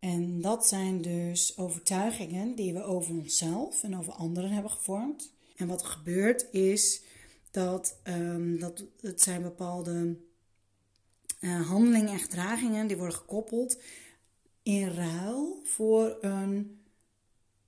En 0.00 0.40
dat 0.40 0.66
zijn 0.66 1.02
dus 1.02 1.58
overtuigingen 1.58 2.54
die 2.54 2.72
we 2.72 2.82
over 2.82 3.14
onszelf 3.14 3.82
en 3.82 3.98
over 3.98 4.12
anderen 4.12 4.50
hebben 4.50 4.70
gevormd. 4.70 5.32
En 5.56 5.66
wat 5.66 5.80
er 5.80 5.86
gebeurt 5.86 6.46
is 6.52 7.02
dat, 7.50 8.00
um, 8.04 8.58
dat 8.58 8.84
het 9.00 9.22
zijn 9.22 9.42
bepaalde 9.42 10.16
uh, 11.40 11.68
handelingen 11.68 12.12
en 12.12 12.18
gedragingen 12.18 12.86
die 12.86 12.96
worden 12.96 13.16
gekoppeld 13.16 13.78
in 14.62 14.88
ruil 14.88 15.60
voor 15.64 16.16
een 16.20 16.80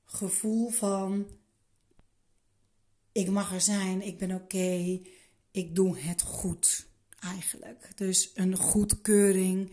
gevoel 0.05 0.69
van 0.69 1.26
ik 3.12 3.29
mag 3.29 3.52
er 3.52 3.61
zijn, 3.61 4.02
ik 4.02 4.19
ben 4.19 4.33
oké, 4.33 5.00
ik 5.50 5.75
doe 5.75 5.99
het 5.99 6.23
goed 6.23 6.91
eigenlijk. 7.23 7.91
Dus 7.95 8.31
een 8.35 8.57
goedkeuring 8.57 9.73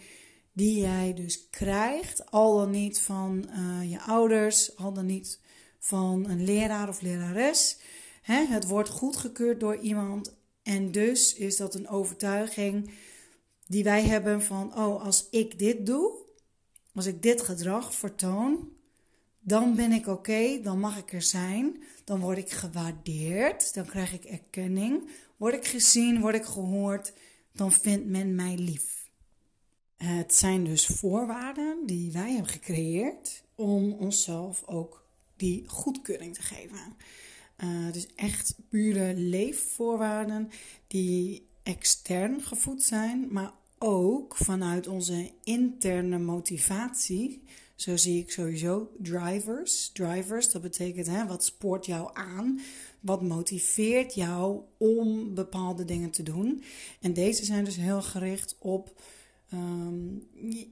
die 0.54 0.80
jij 0.80 1.14
dus 1.14 1.50
krijgt, 1.50 2.32
al 2.32 2.58
dan 2.58 2.72
niet 2.72 3.00
van 3.00 3.50
uh, 3.50 3.92
je 3.92 4.02
ouders, 4.02 4.76
al 4.76 4.94
dan 4.94 5.06
niet 5.06 5.40
van 5.80 6.30
een 6.30 6.44
leraar 6.44 6.90
of 6.90 7.02
lerares. 7.02 7.78
Hè, 8.22 8.46
het 8.46 8.68
wordt 8.68 8.90
goedgekeurd 8.90 9.60
door 9.60 9.78
iemand 9.78 10.38
en 10.64 10.92
dus 10.92 11.34
is 11.34 11.58
dat 11.58 11.76
een 11.76 11.88
overtuiging 11.88 12.92
die 13.68 13.84
wij 13.84 14.04
hebben 14.04 14.44
van, 14.44 14.78
oh, 14.78 15.04
als 15.04 15.28
ik 15.32 15.60
dit 15.60 15.86
doe, 15.86 16.12
als 16.94 17.06
ik 17.06 17.22
dit 17.22 17.42
gedrag 17.42 17.94
vertoon, 17.94 18.70
dan 19.40 19.76
ben 19.76 19.92
ik 19.92 20.08
oké, 20.08 20.62
dan 20.62 20.80
mag 20.80 20.98
ik 20.98 21.14
er 21.14 21.22
zijn, 21.22 21.84
dan 22.04 22.20
word 22.20 22.38
ik 22.38 22.50
gewaardeerd, 22.50 23.74
dan 23.74 23.86
krijg 23.86 24.14
ik 24.14 24.24
erkenning, 24.24 25.10
word 25.38 25.54
ik 25.54 25.66
gezien, 25.66 26.22
word 26.22 26.36
ik 26.36 26.46
gehoord, 26.46 27.14
dan 27.60 27.72
vindt 27.72 28.06
men 28.06 28.36
mij 28.36 28.58
lief. 28.58 29.10
Het 29.98 30.34
zijn 30.36 30.64
dus 30.64 30.86
voorwaarden 30.86 31.86
die 31.86 32.12
wij 32.12 32.32
hebben 32.32 32.52
gecreëerd 32.52 33.44
om 33.56 33.92
onszelf 33.92 34.64
ook 34.66 35.08
die 35.36 35.68
goedkeuring 35.68 36.36
te 36.36 36.42
geven. 36.42 36.96
Uh, 37.64 37.92
dus 37.92 38.08
echt 38.16 38.56
pure 38.70 39.14
leefvoorwaarden 39.16 40.50
die 40.88 41.48
extern 41.64 42.42
gevoed 42.42 42.84
zijn, 42.84 43.28
maar 43.32 43.52
ook 43.78 44.36
vanuit 44.36 44.88
onze 44.88 45.32
interne 45.44 46.20
motivatie 46.20 47.44
Zo 47.76 47.98
zie 47.98 48.22
ik 48.22 48.32
sowieso 48.32 48.92
drivers. 48.98 49.90
Drivers, 49.94 50.52
dat 50.52 50.62
betekent 50.62 51.28
wat 51.28 51.44
spoort 51.44 51.86
jou 51.86 52.10
aan? 52.14 52.60
Wat 53.00 53.22
motiveert 53.22 54.14
jou 54.14 54.62
om 54.78 55.34
bepaalde 55.34 55.86
dingen 55.86 56.10
te 56.10 56.24
doen? 56.24 56.64
En 57.02 57.14
deze 57.14 57.46
zijn 57.46 57.64
dus 57.64 57.76
heel 57.76 58.02
gericht 58.02 58.56
op 58.60 59.02
ehm, 59.50 60.08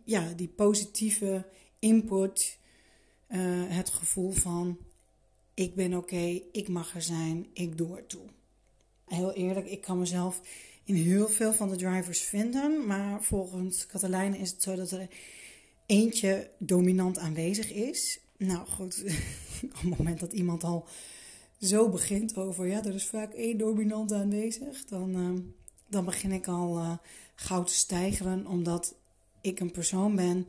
ja, 0.03 0.33
die 0.35 0.47
positieve 0.47 1.45
input. 1.79 2.57
Uh, 3.29 3.39
het 3.67 3.89
gevoel 3.89 4.31
van 4.31 4.77
ik 5.53 5.75
ben 5.75 5.93
oké, 5.93 6.41
ik 6.51 6.67
mag 6.67 6.95
er 6.95 7.01
zijn, 7.01 7.47
ik 7.53 7.77
doe 7.77 7.97
er 7.97 8.05
toe. 8.05 8.25
Heel 9.05 9.33
eerlijk, 9.33 9.67
ik 9.67 9.81
kan 9.81 9.99
mezelf 9.99 10.41
in 10.83 10.95
heel 10.95 11.27
veel 11.27 11.53
van 11.53 11.69
de 11.69 11.75
drivers 11.75 12.21
vinden. 12.21 12.85
Maar 12.85 13.23
volgens 13.23 13.85
Katelijne 13.85 14.37
is 14.37 14.49
het 14.49 14.63
zo 14.63 14.75
dat 14.75 14.91
er 14.91 15.07
eentje 15.85 16.51
dominant 16.57 17.17
aanwezig 17.17 17.71
is. 17.71 18.19
Nou 18.37 18.67
goed, 18.67 19.03
op 19.63 19.89
het 19.89 19.97
moment 19.97 20.19
dat 20.19 20.33
iemand 20.33 20.63
al 20.63 20.87
zo 21.59 21.89
begint 21.89 22.37
over, 22.37 22.67
ja, 22.67 22.83
er 22.83 22.93
is 22.93 23.05
vaak 23.05 23.33
één 23.33 23.57
dominant 23.57 24.13
aanwezig, 24.13 24.85
dan, 24.85 25.17
uh, 25.17 25.39
dan 25.89 26.05
begin 26.05 26.31
ik 26.31 26.47
al 26.47 26.77
uh, 26.77 26.97
gauw 27.35 27.63
te 27.63 27.73
stijgeren, 27.73 28.47
omdat 28.47 28.95
ik 29.41 29.59
een 29.59 29.71
persoon 29.71 30.15
ben. 30.15 30.47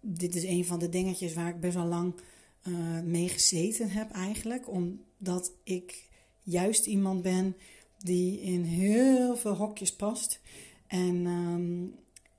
Dit 0.00 0.34
is 0.34 0.44
een 0.44 0.64
van 0.64 0.78
de 0.78 0.88
dingetjes 0.88 1.34
waar 1.34 1.48
ik 1.48 1.60
best 1.60 1.74
wel 1.74 1.86
lang 1.86 2.14
uh, 2.68 3.00
mee 3.00 3.28
gezeten 3.28 3.90
heb 3.90 4.10
eigenlijk, 4.10 4.68
omdat 4.68 5.52
ik 5.64 6.08
juist 6.42 6.86
iemand 6.86 7.22
ben 7.22 7.56
die 7.98 8.40
in 8.40 8.62
heel 8.62 9.36
veel 9.36 9.54
hokjes 9.54 9.96
past. 9.96 10.40
En, 10.86 11.26
um, 11.26 11.94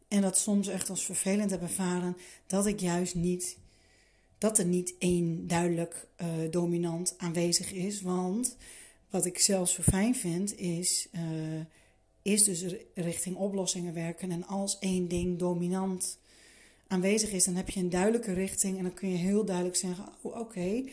en 0.07 0.21
dat 0.21 0.37
soms 0.37 0.67
echt 0.67 0.89
als 0.89 1.05
vervelend 1.05 1.51
heb 1.51 1.61
ervaren 1.61 2.17
dat 2.47 2.65
ik 2.65 2.79
juist 2.79 3.15
niet, 3.15 3.57
dat 4.41 4.57
er 4.57 4.65
niet 4.65 4.93
één 4.97 5.47
duidelijk 5.47 6.07
uh, 6.21 6.27
dominant 6.51 7.13
aanwezig 7.17 7.73
is. 7.73 8.01
Want 8.01 8.57
wat 9.09 9.25
ik 9.25 9.39
zelf 9.39 9.69
zo 9.69 9.81
fijn 9.81 10.15
vind 10.15 10.57
is, 10.57 11.07
uh, 11.15 11.21
is 12.21 12.43
dus 12.43 12.65
richting 12.93 13.35
oplossingen 13.35 13.93
werken. 13.93 14.31
En 14.31 14.47
als 14.47 14.79
één 14.79 15.07
ding 15.07 15.39
dominant 15.39 16.17
aanwezig 16.87 17.31
is, 17.31 17.43
dan 17.43 17.55
heb 17.55 17.69
je 17.69 17.79
een 17.79 17.89
duidelijke 17.89 18.33
richting. 18.33 18.77
En 18.77 18.83
dan 18.83 18.93
kun 18.93 19.09
je 19.09 19.17
heel 19.17 19.45
duidelijk 19.45 19.75
zeggen: 19.75 20.05
oh, 20.21 20.39
oké, 20.39 20.83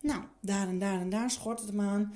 nou, 0.00 0.22
daar 0.40 0.68
en 0.68 0.78
daar 0.78 1.00
en 1.00 1.10
daar 1.10 1.30
schort 1.30 1.60
het 1.60 1.68
hem 1.68 1.80
aan 1.80 2.14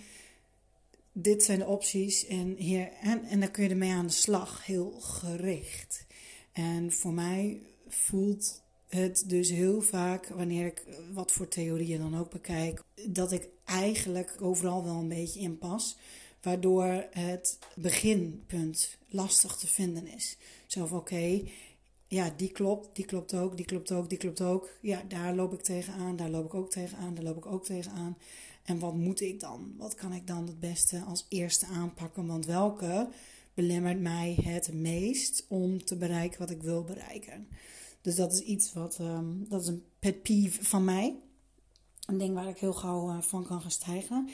dit 1.13 1.43
zijn 1.43 1.59
de 1.59 1.67
opties 1.67 2.27
en, 2.27 2.55
hier, 2.57 2.93
en, 2.93 3.25
en 3.25 3.41
dan 3.41 3.51
kun 3.51 3.63
je 3.65 3.71
ermee 3.71 3.93
aan 3.93 4.07
de 4.07 4.13
slag, 4.13 4.67
heel 4.67 4.91
gericht. 4.91 6.07
En 6.53 6.93
voor 6.93 7.13
mij 7.13 7.61
voelt 7.89 8.62
het 8.95 9.25
dus 9.27 9.51
heel 9.51 9.81
vaak, 9.81 10.27
wanneer 10.27 10.67
ik 10.67 10.85
wat 11.13 11.33
voor 11.33 11.49
theorieën 11.49 11.99
dan 11.99 12.19
ook 12.19 12.31
bekijk, 12.31 12.83
dat 13.09 13.33
ik 13.33 13.49
eigenlijk 13.65 14.37
overal 14.41 14.85
wel 14.85 14.95
een 14.95 15.09
beetje 15.09 15.41
in 15.41 15.59
pas. 15.59 15.97
Waardoor 16.43 17.05
het 17.11 17.59
beginpunt 17.77 18.99
lastig 19.09 19.57
te 19.57 19.67
vinden 19.67 20.07
is. 20.07 20.37
Zo 20.67 20.87
van 20.87 20.99
oké, 20.99 21.43
ja, 22.09 22.33
die 22.37 22.53
klopt, 22.53 22.97
die 22.97 23.05
klopt 23.05 23.35
ook, 23.35 23.57
die 23.57 23.67
klopt 23.67 23.93
ook, 23.93 24.09
die 24.09 24.19
klopt 24.19 24.41
ook. 24.41 24.71
Ja, 24.81 25.03
daar 25.09 25.35
loop 25.35 25.53
ik 25.53 25.61
tegenaan, 25.61 26.17
daar 26.17 26.31
loop 26.31 26.45
ik 26.45 26.55
ook 26.55 26.71
tegenaan, 26.71 27.15
daar 27.15 27.25
loop 27.25 27.37
ik 27.37 27.47
ook 27.47 27.65
tegenaan. 27.65 28.17
En 28.63 28.79
wat 28.79 28.95
moet 28.95 29.21
ik 29.21 29.41
dan? 29.41 29.75
Wat 29.77 29.95
kan 29.95 30.13
ik 30.13 30.27
dan 30.27 30.47
het 30.47 30.61
beste 30.61 31.01
als 31.01 31.27
eerste 31.29 31.67
aanpakken? 31.67 32.27
Want 32.27 32.47
welke 32.47 33.09
belemmert 33.55 34.01
mij 34.01 34.39
het 34.43 34.73
meest 34.73 35.45
om 35.49 35.85
te 35.85 35.97
bereiken 35.97 36.39
wat 36.39 36.51
ik 36.51 36.63
wil 36.63 36.85
bereiken? 36.85 37.49
Dus 38.03 38.17
dat 38.17 38.33
is 38.33 38.41
iets 38.41 38.73
wat, 38.73 38.99
um, 39.01 39.47
dat 39.49 39.61
is 39.61 39.67
een 39.67 39.85
pet 39.99 40.23
peeve 40.23 40.65
van 40.65 40.85
mij. 40.85 41.17
Een 42.07 42.19
ding 42.19 42.35
waar 42.35 42.49
ik 42.49 42.59
heel 42.59 42.73
gauw 42.73 43.11
uh, 43.11 43.21
van 43.21 43.47
kan 43.47 43.61
gaan 43.61 43.71
stijgen. 43.71 44.29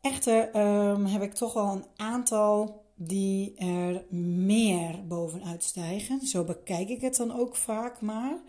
Echter 0.00 0.56
um, 0.56 1.06
heb 1.06 1.22
ik 1.22 1.34
toch 1.34 1.52
wel 1.52 1.72
een 1.72 1.84
aantal 1.96 2.84
die 2.94 3.54
er 3.54 4.04
meer 4.14 5.06
bovenuit 5.06 5.64
stijgen. 5.64 6.26
Zo 6.26 6.44
bekijk 6.44 6.88
ik 6.88 7.00
het 7.00 7.16
dan 7.16 7.32
ook 7.32 7.56
vaak 7.56 8.00
maar. 8.00 8.42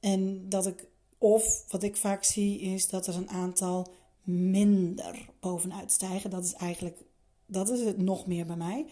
En 0.00 0.48
dat 0.48 0.66
ik 0.66 0.86
of 1.18 1.64
wat 1.68 1.82
ik 1.82 1.96
vaak 1.96 2.24
zie 2.24 2.60
is 2.60 2.88
dat 2.88 3.06
er 3.06 3.16
een 3.16 3.28
aantal 3.28 3.92
minder 4.22 5.28
bovenuit 5.40 5.92
stijgen. 5.92 6.30
Dat 6.30 6.44
is 6.44 6.52
eigenlijk, 6.52 7.04
dat 7.46 7.70
is 7.70 7.80
het 7.80 7.98
nog 7.98 8.26
meer 8.26 8.46
bij 8.46 8.56
mij. 8.56 8.86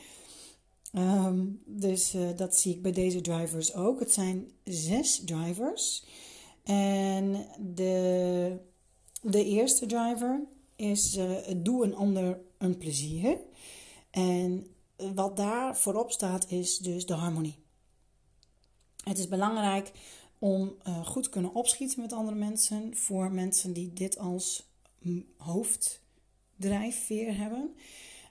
Um, 0.98 1.62
dus 1.64 2.14
uh, 2.14 2.28
dat 2.36 2.56
zie 2.56 2.74
ik 2.74 2.82
bij 2.82 2.92
deze 2.92 3.20
drivers 3.20 3.74
ook. 3.74 4.00
Het 4.00 4.12
zijn 4.12 4.52
zes 4.64 5.22
drivers. 5.24 6.04
En 6.64 7.46
de, 7.74 8.56
de 9.22 9.44
eerste 9.44 9.86
driver 9.86 10.40
is 10.76 11.16
uh, 11.16 11.38
doe 11.56 11.84
een 11.84 11.94
ander 11.94 12.40
een 12.58 12.78
plezier. 12.78 13.38
En 14.10 14.66
wat 15.14 15.36
daar 15.36 15.76
voorop 15.76 16.10
staat 16.10 16.50
is 16.50 16.78
dus 16.78 17.06
de 17.06 17.14
harmonie. 17.14 17.58
Het 19.04 19.18
is 19.18 19.28
belangrijk 19.28 19.92
om 20.38 20.74
goed 21.04 21.22
te 21.22 21.30
kunnen 21.30 21.54
opschieten 21.54 22.00
met 22.00 22.12
andere 22.12 22.36
mensen. 22.36 22.96
Voor 22.96 23.32
mensen 23.32 23.72
die 23.72 23.92
dit 23.92 24.18
als 24.18 24.70
hoofddrijfveer 25.36 27.36
hebben. 27.36 27.74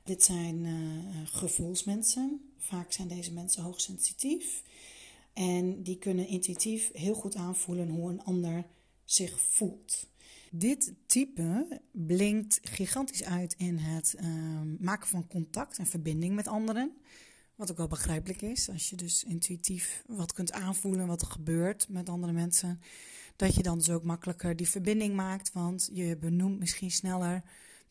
Dit 0.05 0.23
zijn 0.23 0.65
uh, 0.65 1.03
gevoelsmensen. 1.23 2.51
Vaak 2.57 2.91
zijn 2.91 3.07
deze 3.07 3.33
mensen 3.33 3.63
hoogsensitief. 3.63 4.63
En 5.33 5.83
die 5.83 5.97
kunnen 5.97 6.27
intuïtief 6.27 6.89
heel 6.93 7.13
goed 7.13 7.35
aanvoelen 7.35 7.89
hoe 7.89 8.09
een 8.09 8.23
ander 8.23 8.65
zich 9.05 9.39
voelt. 9.39 10.07
Dit 10.51 10.93
type 11.05 11.81
blinkt 11.91 12.59
gigantisch 12.63 13.23
uit 13.23 13.55
in 13.57 13.77
het 13.77 14.15
uh, 14.19 14.61
maken 14.79 15.07
van 15.07 15.27
contact 15.27 15.77
en 15.77 15.85
verbinding 15.87 16.35
met 16.35 16.47
anderen. 16.47 16.91
Wat 17.55 17.71
ook 17.71 17.77
wel 17.77 17.87
begrijpelijk 17.87 18.41
is, 18.41 18.69
als 18.69 18.89
je 18.89 18.95
dus 18.95 19.23
intuïtief 19.23 20.03
wat 20.07 20.33
kunt 20.33 20.51
aanvoelen 20.51 21.07
wat 21.07 21.21
er 21.21 21.27
gebeurt 21.27 21.89
met 21.89 22.09
andere 22.09 22.33
mensen, 22.33 22.81
dat 23.35 23.55
je 23.55 23.63
dan 23.63 23.77
dus 23.77 23.89
ook 23.89 24.03
makkelijker 24.03 24.55
die 24.55 24.69
verbinding 24.69 25.15
maakt, 25.15 25.51
want 25.51 25.89
je 25.93 26.17
benoemt 26.17 26.59
misschien 26.59 26.91
sneller 26.91 27.43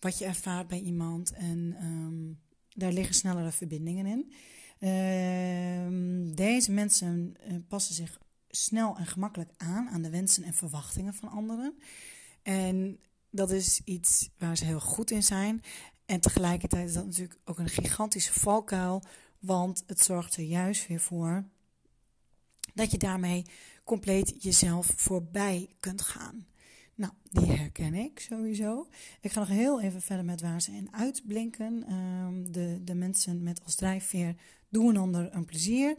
wat 0.04 0.18
je 0.18 0.24
ervaart 0.24 0.68
bij 0.68 0.80
iemand 0.80 1.32
en 1.32 1.76
um, 1.82 2.40
daar 2.68 2.92
liggen 2.92 3.14
snellere 3.14 3.52
verbindingen 3.52 4.06
in. 4.06 4.32
Uh, 4.78 6.34
deze 6.34 6.72
mensen 6.72 7.34
uh, 7.48 7.56
passen 7.68 7.94
zich 7.94 8.18
snel 8.48 8.96
en 8.96 9.06
gemakkelijk 9.06 9.50
aan 9.56 9.88
aan 9.88 10.02
de 10.02 10.10
wensen 10.10 10.42
en 10.42 10.54
verwachtingen 10.54 11.14
van 11.14 11.28
anderen. 11.28 11.78
En 12.42 12.98
dat 13.30 13.50
is 13.50 13.80
iets 13.84 14.30
waar 14.38 14.56
ze 14.56 14.64
heel 14.64 14.80
goed 14.80 15.10
in 15.10 15.22
zijn. 15.22 15.62
En 16.06 16.20
tegelijkertijd 16.20 16.88
is 16.88 16.94
dat 16.94 17.04
natuurlijk 17.04 17.40
ook 17.44 17.58
een 17.58 17.68
gigantische 17.68 18.32
valkuil 18.32 19.02
want 19.38 19.84
het 19.86 20.00
zorgt 20.00 20.36
er 20.36 20.42
juist 20.42 20.86
weer 20.86 21.00
voor 21.00 21.44
dat 22.74 22.90
je 22.90 22.98
daarmee 22.98 23.44
compleet 23.84 24.42
jezelf 24.42 24.92
voorbij 24.96 25.68
kunt 25.80 26.02
gaan. 26.02 26.46
Nou, 26.94 27.12
die 27.30 27.46
herken 27.46 27.94
ik 27.94 28.20
sowieso. 28.20 28.88
Ik 29.20 29.32
ga 29.32 29.40
nog 29.40 29.48
heel 29.48 29.80
even 29.80 30.02
verder 30.02 30.24
met 30.24 30.40
waar 30.40 30.62
ze 30.62 30.72
in 30.72 30.88
uitblinken. 30.92 31.92
Um, 31.92 32.52
de, 32.52 32.80
de 32.84 32.94
mensen 32.94 33.42
met 33.42 33.64
als 33.64 33.74
drijfveer 33.74 34.34
doen 34.68 34.88
een 34.88 34.96
ander 34.96 35.34
een 35.34 35.44
plezier. 35.44 35.96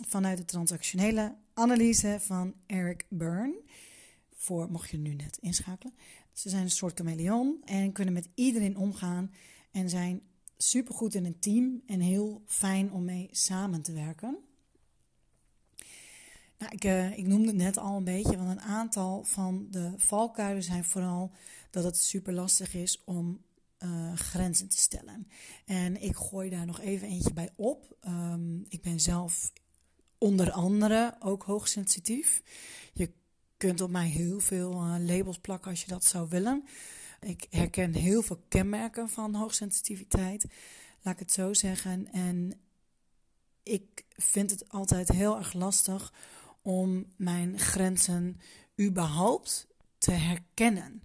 Vanuit 0.00 0.38
de 0.38 0.44
transactionele 0.44 1.34
analyse 1.54 2.16
van 2.20 2.54
Eric 2.66 3.06
Byrne. 3.08 3.62
Voor 4.34 4.70
mocht 4.70 4.90
je 4.90 4.98
nu 4.98 5.14
net 5.14 5.38
inschakelen. 5.40 5.94
Ze 6.32 6.48
zijn 6.48 6.62
een 6.62 6.70
soort 6.70 6.98
chameleon 6.98 7.56
en 7.64 7.92
kunnen 7.92 8.14
met 8.14 8.28
iedereen 8.34 8.76
omgaan. 8.76 9.30
En 9.70 9.88
zijn 9.88 10.22
supergoed 10.56 11.14
in 11.14 11.24
een 11.24 11.38
team 11.38 11.82
en 11.86 12.00
heel 12.00 12.42
fijn 12.44 12.92
om 12.92 13.04
mee 13.04 13.28
samen 13.30 13.82
te 13.82 13.92
werken. 13.92 14.38
Nou, 16.58 16.72
ik, 16.72 16.84
uh, 16.84 17.18
ik 17.18 17.26
noemde 17.26 17.46
het 17.46 17.56
net 17.56 17.78
al 17.78 17.96
een 17.96 18.04
beetje, 18.04 18.36
want 18.36 18.50
een 18.50 18.60
aantal 18.60 19.24
van 19.24 19.66
de 19.70 19.92
valkuilen 19.96 20.62
zijn 20.62 20.84
vooral 20.84 21.30
dat 21.70 21.84
het 21.84 21.96
super 21.96 22.32
lastig 22.32 22.74
is 22.74 23.02
om 23.04 23.44
uh, 23.78 24.12
grenzen 24.14 24.68
te 24.68 24.80
stellen. 24.80 25.28
En 25.64 26.02
ik 26.02 26.16
gooi 26.16 26.50
daar 26.50 26.66
nog 26.66 26.80
even 26.80 27.08
eentje 27.08 27.32
bij 27.32 27.50
op. 27.56 27.96
Um, 28.08 28.64
ik 28.68 28.82
ben 28.82 29.00
zelf 29.00 29.52
onder 30.18 30.50
andere 30.50 31.16
ook 31.18 31.42
hoogsensitief. 31.42 32.42
Je 32.92 33.10
kunt 33.56 33.80
op 33.80 33.90
mij 33.90 34.08
heel 34.08 34.40
veel 34.40 34.72
uh, 34.72 34.94
labels 34.98 35.38
plakken 35.38 35.70
als 35.70 35.80
je 35.80 35.88
dat 35.88 36.04
zou 36.04 36.28
willen. 36.28 36.64
Ik 37.20 37.46
herken 37.50 37.94
heel 37.94 38.22
veel 38.22 38.40
kenmerken 38.48 39.08
van 39.08 39.34
hoogsensitiviteit, 39.34 40.46
laat 41.02 41.14
ik 41.14 41.20
het 41.20 41.32
zo 41.32 41.52
zeggen. 41.52 42.12
En 42.12 42.60
ik 43.62 44.04
vind 44.16 44.50
het 44.50 44.68
altijd 44.68 45.08
heel 45.08 45.38
erg 45.38 45.52
lastig 45.52 46.12
om 46.66 47.06
mijn 47.16 47.58
grenzen 47.58 48.40
überhaupt 48.80 49.66
te 49.98 50.10
herkennen. 50.10 51.02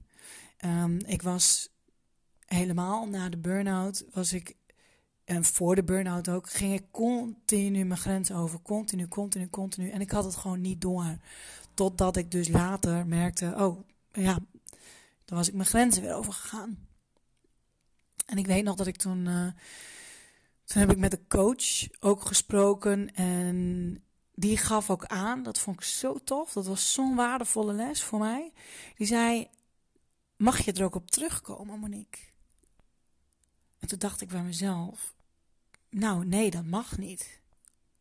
Um, 0.65 0.99
ik 1.05 1.21
was 1.21 1.69
helemaal 2.45 3.07
na 3.07 3.29
de 3.29 3.37
burn-out, 3.37 4.05
was 4.13 4.33
ik, 4.33 4.55
en 5.23 5.45
voor 5.45 5.75
de 5.75 5.83
burn-out 5.83 6.29
ook, 6.29 6.49
ging 6.49 6.73
ik 6.73 6.85
continu 6.91 7.83
mijn 7.83 7.99
grens 7.99 8.31
over. 8.31 8.61
Continu, 8.61 9.07
continu, 9.07 9.49
continu. 9.49 9.89
En 9.89 10.01
ik 10.01 10.11
had 10.11 10.23
het 10.23 10.35
gewoon 10.35 10.61
niet 10.61 10.81
door. 10.81 11.17
Totdat 11.73 12.17
ik 12.17 12.31
dus 12.31 12.47
later 12.47 13.07
merkte, 13.07 13.53
oh 13.57 13.79
ja, 14.11 14.39
dan 15.25 15.37
was 15.37 15.47
ik 15.47 15.53
mijn 15.53 15.67
grenzen 15.67 16.01
weer 16.01 16.15
overgegaan. 16.15 16.87
En 18.25 18.37
ik 18.37 18.45
weet 18.45 18.63
nog 18.63 18.75
dat 18.75 18.87
ik 18.87 18.97
toen, 18.97 19.25
uh, 19.25 19.47
toen 20.65 20.81
heb 20.81 20.91
ik 20.91 20.97
met 20.97 21.13
een 21.13 21.27
coach 21.27 21.87
ook 21.99 22.25
gesproken 22.25 23.15
en 23.15 24.03
die 24.41 24.57
gaf 24.57 24.89
ook 24.89 25.05
aan, 25.05 25.43
dat 25.43 25.59
vond 25.59 25.77
ik 25.77 25.83
zo 25.83 26.19
tof, 26.23 26.53
dat 26.53 26.65
was 26.65 26.93
zo'n 26.93 27.15
waardevolle 27.15 27.73
les 27.73 28.03
voor 28.03 28.19
mij. 28.19 28.51
Die 28.95 29.07
zei, 29.07 29.49
mag 30.35 30.65
je 30.65 30.71
er 30.71 30.83
ook 30.83 30.95
op 30.95 31.11
terugkomen, 31.11 31.79
Monique? 31.79 32.21
En 33.79 33.87
toen 33.87 33.99
dacht 33.99 34.21
ik 34.21 34.27
bij 34.27 34.43
mezelf, 34.43 35.13
nou 35.89 36.25
nee, 36.25 36.51
dat 36.51 36.65
mag 36.65 36.97
niet 36.97 37.41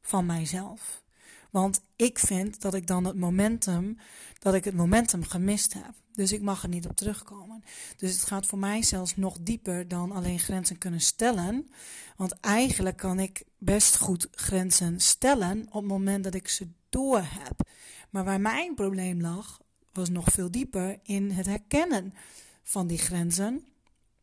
van 0.00 0.26
mijzelf. 0.26 1.02
Want 1.50 1.80
ik 1.96 2.18
vind 2.18 2.60
dat 2.60 2.74
ik 2.74 2.86
dan 2.86 3.04
het 3.04 3.16
momentum, 3.16 3.98
dat 4.38 4.54
ik 4.54 4.64
het 4.64 4.74
momentum 4.74 5.24
gemist 5.24 5.72
heb. 5.72 5.92
Dus 6.12 6.32
ik 6.32 6.42
mag 6.42 6.62
er 6.62 6.68
niet 6.68 6.86
op 6.86 6.96
terugkomen. 6.96 7.64
Dus 7.96 8.12
het 8.12 8.24
gaat 8.24 8.46
voor 8.46 8.58
mij 8.58 8.82
zelfs 8.82 9.16
nog 9.16 9.36
dieper 9.40 9.88
dan 9.88 10.12
alleen 10.12 10.38
grenzen 10.38 10.78
kunnen 10.78 11.00
stellen. 11.00 11.70
Want 12.16 12.40
eigenlijk 12.40 12.96
kan 12.96 13.18
ik 13.18 13.42
best 13.58 13.96
goed 13.96 14.28
grenzen 14.30 15.00
stellen 15.00 15.66
op 15.66 15.80
het 15.80 15.90
moment 15.90 16.24
dat 16.24 16.34
ik 16.34 16.48
ze 16.48 16.68
door 16.88 17.22
heb. 17.24 17.68
Maar 18.10 18.24
waar 18.24 18.40
mijn 18.40 18.74
probleem 18.74 19.20
lag, 19.20 19.60
was 19.92 20.08
nog 20.08 20.26
veel 20.32 20.50
dieper 20.50 20.98
in 21.02 21.30
het 21.30 21.46
herkennen 21.46 22.14
van 22.62 22.86
die 22.86 22.98
grenzen. 22.98 23.64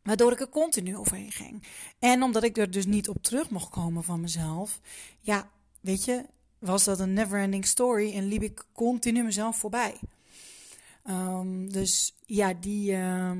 Waardoor 0.02 0.32
ik 0.32 0.40
er 0.40 0.48
continu 0.48 0.96
overheen 0.96 1.32
ging. 1.32 1.66
En 1.98 2.22
omdat 2.22 2.42
ik 2.42 2.58
er 2.58 2.70
dus 2.70 2.86
niet 2.86 3.08
op 3.08 3.22
terug 3.22 3.50
mocht 3.50 3.70
komen 3.70 4.04
van 4.04 4.20
mezelf. 4.20 4.80
Ja, 5.20 5.50
weet 5.80 6.04
je, 6.04 6.24
was 6.58 6.84
dat 6.84 7.00
een 7.00 7.12
never-ending 7.12 7.66
story 7.66 8.12
en 8.14 8.28
liep 8.28 8.42
ik 8.42 8.64
continu 8.72 9.22
mezelf 9.22 9.56
voorbij. 9.56 9.94
Um, 11.08 11.72
dus 11.72 12.14
ja, 12.26 12.54
die, 12.54 12.92
uh, 12.92 13.32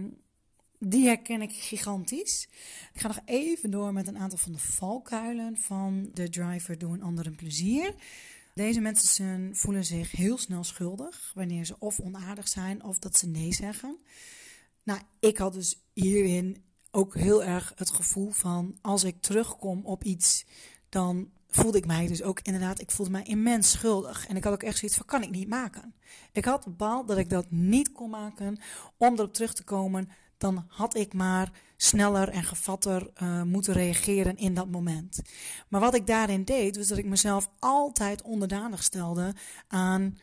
die 0.78 1.07
herken 1.07 1.42
ik 1.42 1.52
gigantisch. 1.52 2.48
Ik 2.94 3.00
ga 3.00 3.07
nog 3.07 3.20
even 3.24 3.70
door 3.70 3.92
met 3.92 4.07
een 4.07 4.18
aantal 4.18 4.38
van 4.38 4.52
de 4.52 4.59
valkuilen 4.59 5.57
van 5.57 6.11
de 6.14 6.31
driver 6.31 6.78
doen 6.78 7.02
anderen 7.02 7.35
plezier. 7.35 7.94
Deze 8.54 8.81
mensen 8.81 9.57
voelen 9.57 9.85
zich 9.85 10.11
heel 10.11 10.38
snel 10.38 10.64
schuldig 10.64 11.33
wanneer 11.35 11.64
ze 11.64 11.76
of 11.78 12.00
onaardig 12.00 12.48
zijn 12.48 12.85
of 12.85 12.98
dat 12.98 13.18
ze 13.18 13.26
nee 13.26 13.52
zeggen. 13.52 13.98
Nou, 14.83 15.00
ik 15.20 15.38
had 15.38 15.52
dus 15.52 15.81
hierin 15.92 16.64
ook 16.90 17.14
heel 17.14 17.44
erg 17.44 17.72
het 17.76 17.90
gevoel 17.90 18.31
van 18.31 18.78
als 18.81 19.04
ik 19.04 19.20
terugkom 19.20 19.85
op 19.85 20.04
iets, 20.04 20.44
dan 20.88 21.31
voelde 21.50 21.78
ik 21.78 21.87
mij 21.87 22.06
dus 22.06 22.22
ook 22.22 22.40
inderdaad, 22.42 22.80
ik 22.80 22.90
voelde 22.90 23.12
mij 23.12 23.22
immens 23.22 23.70
schuldig. 23.70 24.26
En 24.26 24.37
ik 24.37 24.44
had 24.44 24.52
ook 24.52 24.62
echt 24.62 24.78
zoiets 24.78 24.96
van, 24.96 25.06
kan 25.06 25.22
ik 25.22 25.30
niet 25.30 25.48
maken. 25.48 25.94
Ik 26.32 26.44
had 26.44 26.64
bepaald 26.64 27.08
dat 27.08 27.18
ik 27.18 27.30
dat 27.30 27.50
niet 27.50 27.92
kon 27.92 28.11
maken 28.11 28.58
om 28.96 29.14
erop 29.14 29.34
terug 29.34 29.54
te 29.54 29.64
komen. 29.64 30.08
Dan 30.38 30.64
had 30.68 30.96
ik 30.96 31.12
maar 31.14 31.52
sneller 31.76 32.28
en 32.28 32.44
gevatter 32.44 33.11
uh, 33.22 33.42
moeten 33.42 33.72
reageren 33.72 34.37
in 34.37 34.54
dat 34.54 34.70
moment. 34.70 35.20
Maar 35.68 35.80
wat 35.80 35.94
ik 35.94 36.06
daarin 36.06 36.44
deed, 36.44 36.76
was 36.76 36.87
dat 36.87 36.98
ik 36.98 37.06
mezelf 37.06 37.50
altijd 37.58 38.22
onderdanig 38.22 38.82
stelde 38.82 39.34
aan 39.68 40.18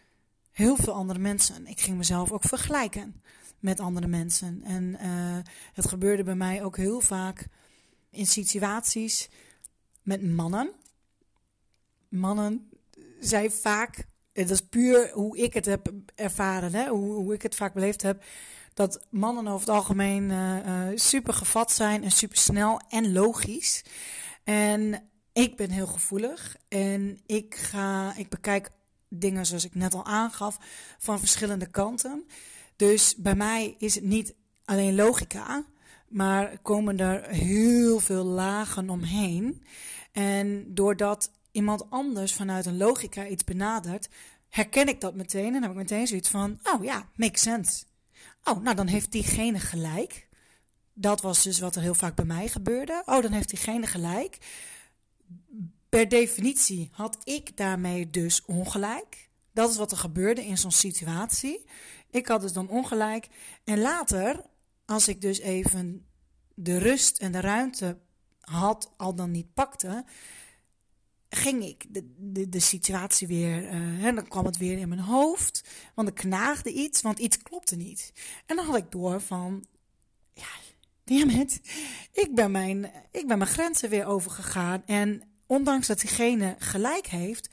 heel 0.51 0.75
veel 0.75 0.93
andere 0.93 1.19
mensen. 1.19 1.67
Ik 1.67 1.79
ging 1.79 1.97
mezelf 1.97 2.31
ook 2.31 2.43
vergelijken 2.43 3.21
met 3.59 3.79
andere 3.79 4.07
mensen. 4.07 4.61
En 4.63 4.83
uh, 4.83 5.37
het 5.73 5.87
gebeurde 5.87 6.23
bij 6.23 6.35
mij 6.35 6.63
ook 6.63 6.77
heel 6.77 7.01
vaak 7.01 7.47
in 8.09 8.25
situaties 8.25 9.29
met 10.01 10.23
mannen 10.23 10.71
mannen 12.09 12.69
zijn 13.19 13.51
vaak, 13.51 14.07
dat 14.33 14.49
is 14.49 14.61
puur 14.61 15.11
hoe 15.13 15.37
ik 15.37 15.53
het 15.53 15.65
heb 15.65 15.91
ervaren, 16.15 16.73
hè, 16.73 16.87
hoe, 16.87 17.13
hoe 17.13 17.33
ik 17.33 17.41
het 17.41 17.55
vaak 17.55 17.73
beleefd 17.73 18.01
heb, 18.01 18.23
dat 18.73 19.05
mannen 19.09 19.47
over 19.47 19.67
het 19.67 19.75
algemeen 19.75 20.29
uh, 20.29 20.87
super 20.95 21.33
gevat 21.33 21.71
zijn 21.71 22.03
en 22.03 22.11
super 22.11 22.37
snel 22.37 22.81
en 22.89 23.13
logisch. 23.13 23.83
En 24.43 25.09
ik 25.33 25.55
ben 25.55 25.69
heel 25.69 25.87
gevoelig 25.87 26.55
en 26.67 27.19
ik 27.25 27.55
ga, 27.55 28.15
ik 28.15 28.29
bekijk 28.29 28.69
dingen 29.09 29.45
zoals 29.45 29.65
ik 29.65 29.75
net 29.75 29.93
al 29.93 30.05
aangaf 30.05 30.57
van 30.97 31.19
verschillende 31.19 31.69
kanten. 31.69 32.25
Dus 32.75 33.15
bij 33.15 33.35
mij 33.35 33.75
is 33.77 33.95
het 33.95 34.03
niet 34.03 34.35
alleen 34.65 34.95
logica, 34.95 35.65
maar 36.07 36.57
komen 36.61 36.99
er 36.99 37.29
heel 37.29 37.99
veel 37.99 38.23
lagen 38.23 38.89
omheen. 38.89 39.63
En 40.11 40.73
doordat 40.73 41.31
iemand 41.55 41.89
anders 41.89 42.33
vanuit 42.33 42.65
een 42.65 42.77
logica 42.77 43.27
iets 43.27 43.43
benadert, 43.43 44.09
herken 44.49 44.87
ik 44.87 45.01
dat 45.01 45.15
meteen 45.15 45.55
en 45.55 45.61
heb 45.61 45.71
ik 45.71 45.77
meteen 45.77 46.07
zoiets 46.07 46.29
van: 46.29 46.59
oh 46.63 46.83
ja, 46.83 47.09
makes 47.15 47.41
sense. 47.41 47.83
Oh, 48.43 48.61
nou 48.61 48.75
dan 48.75 48.87
heeft 48.87 49.11
diegene 49.11 49.59
gelijk. 49.59 50.27
Dat 50.93 51.21
was 51.21 51.43
dus 51.43 51.59
wat 51.59 51.75
er 51.75 51.81
heel 51.81 51.95
vaak 51.95 52.15
bij 52.15 52.25
mij 52.25 52.47
gebeurde. 52.47 53.01
Oh, 53.05 53.21
dan 53.21 53.31
heeft 53.31 53.49
diegene 53.49 53.87
gelijk. 53.87 54.37
Per 55.89 56.09
definitie 56.09 56.89
had 56.91 57.17
ik 57.23 57.57
daarmee 57.57 58.09
dus 58.09 58.45
ongelijk. 58.45 59.29
Dat 59.53 59.69
is 59.69 59.77
wat 59.77 59.91
er 59.91 59.97
gebeurde 59.97 60.45
in 60.45 60.57
zo'n 60.57 60.71
situatie. 60.71 61.65
Ik 62.09 62.27
had 62.27 62.41
dus 62.41 62.53
dan 62.53 62.69
ongelijk. 62.69 63.27
En 63.63 63.79
later, 63.79 64.41
als 64.85 65.07
ik 65.07 65.21
dus 65.21 65.39
even 65.39 66.05
de 66.53 66.77
rust 66.77 67.17
en 67.17 67.31
de 67.31 67.39
ruimte 67.39 67.97
had, 68.39 68.91
al 68.97 69.15
dan 69.15 69.31
niet 69.31 69.53
pakte, 69.53 70.05
ging 71.29 71.63
ik 71.63 71.85
de, 71.89 72.13
de, 72.17 72.49
de 72.49 72.59
situatie 72.59 73.27
weer, 73.27 73.73
uh, 73.73 74.15
dan 74.15 74.27
kwam 74.27 74.45
het 74.45 74.57
weer 74.57 74.77
in 74.77 74.89
mijn 74.89 75.01
hoofd, 75.01 75.63
want 75.93 76.07
er 76.07 76.13
knaagde 76.13 76.73
iets, 76.73 77.01
want 77.01 77.19
iets 77.19 77.37
klopte 77.37 77.75
niet. 77.75 78.13
En 78.45 78.55
dan 78.55 78.65
had 78.65 78.75
ik 78.75 78.91
door 78.91 79.21
van, 79.21 79.65
ja, 80.33 80.47
dammit, 81.03 81.61
ik 82.11 82.35
ben 82.35 82.51
mijn, 82.51 82.91
ik 83.11 83.27
ben 83.27 83.37
mijn 83.37 83.49
grenzen 83.49 83.89
weer 83.89 84.05
overgegaan. 84.05 84.83
En 84.85 85.23
ondanks 85.45 85.87
dat 85.87 85.99
diegene 85.99 86.55
gelijk 86.59 87.07
heeft, 87.07 87.49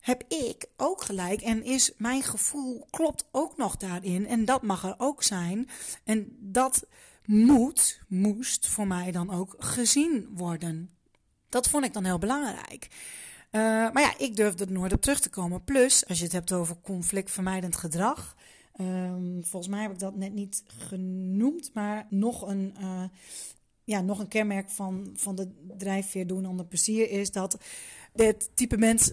heb 0.00 0.24
ik 0.28 0.66
ook 0.76 1.02
gelijk 1.02 1.40
en 1.40 1.64
is 1.64 1.92
mijn 1.96 2.22
gevoel 2.22 2.86
klopt 2.90 3.28
ook 3.30 3.56
nog 3.56 3.76
daarin 3.76 4.26
en 4.26 4.44
dat 4.44 4.62
mag 4.62 4.84
er 4.84 4.94
ook 4.98 5.22
zijn. 5.22 5.68
En 6.04 6.36
dat 6.40 6.86
moet, 7.24 8.00
moest 8.08 8.68
voor 8.68 8.86
mij 8.86 9.12
dan 9.12 9.30
ook 9.30 9.54
gezien 9.58 10.28
worden. 10.34 10.97
Dat 11.48 11.68
vond 11.68 11.84
ik 11.84 11.92
dan 11.92 12.04
heel 12.04 12.18
belangrijk. 12.18 12.88
Uh, 13.50 13.62
maar 13.62 14.00
ja, 14.02 14.18
ik 14.18 14.36
durfde 14.36 14.64
er 14.64 14.72
nooit 14.72 14.92
op 14.92 15.00
terug 15.00 15.20
te 15.20 15.30
komen. 15.30 15.64
Plus, 15.64 16.06
als 16.06 16.18
je 16.18 16.24
het 16.24 16.32
hebt 16.32 16.52
over 16.52 16.76
conflictvermijdend 16.82 17.76
gedrag. 17.76 18.36
Um, 18.80 19.44
volgens 19.44 19.72
mij 19.72 19.82
heb 19.82 19.92
ik 19.92 19.98
dat 19.98 20.16
net 20.16 20.32
niet 20.32 20.62
genoemd. 20.66 21.70
Maar 21.74 22.06
nog 22.10 22.42
een, 22.42 22.74
uh, 22.80 23.04
ja, 23.84 24.00
nog 24.00 24.18
een 24.18 24.28
kenmerk 24.28 24.70
van, 24.70 25.12
van 25.14 25.34
de 25.34 25.48
drijfveer 25.78 26.26
doen 26.26 26.46
onder 26.46 26.66
plezier 26.66 27.10
is 27.10 27.30
dat 27.30 27.58
dit 28.14 28.50
type 28.54 28.76
mens 28.76 29.12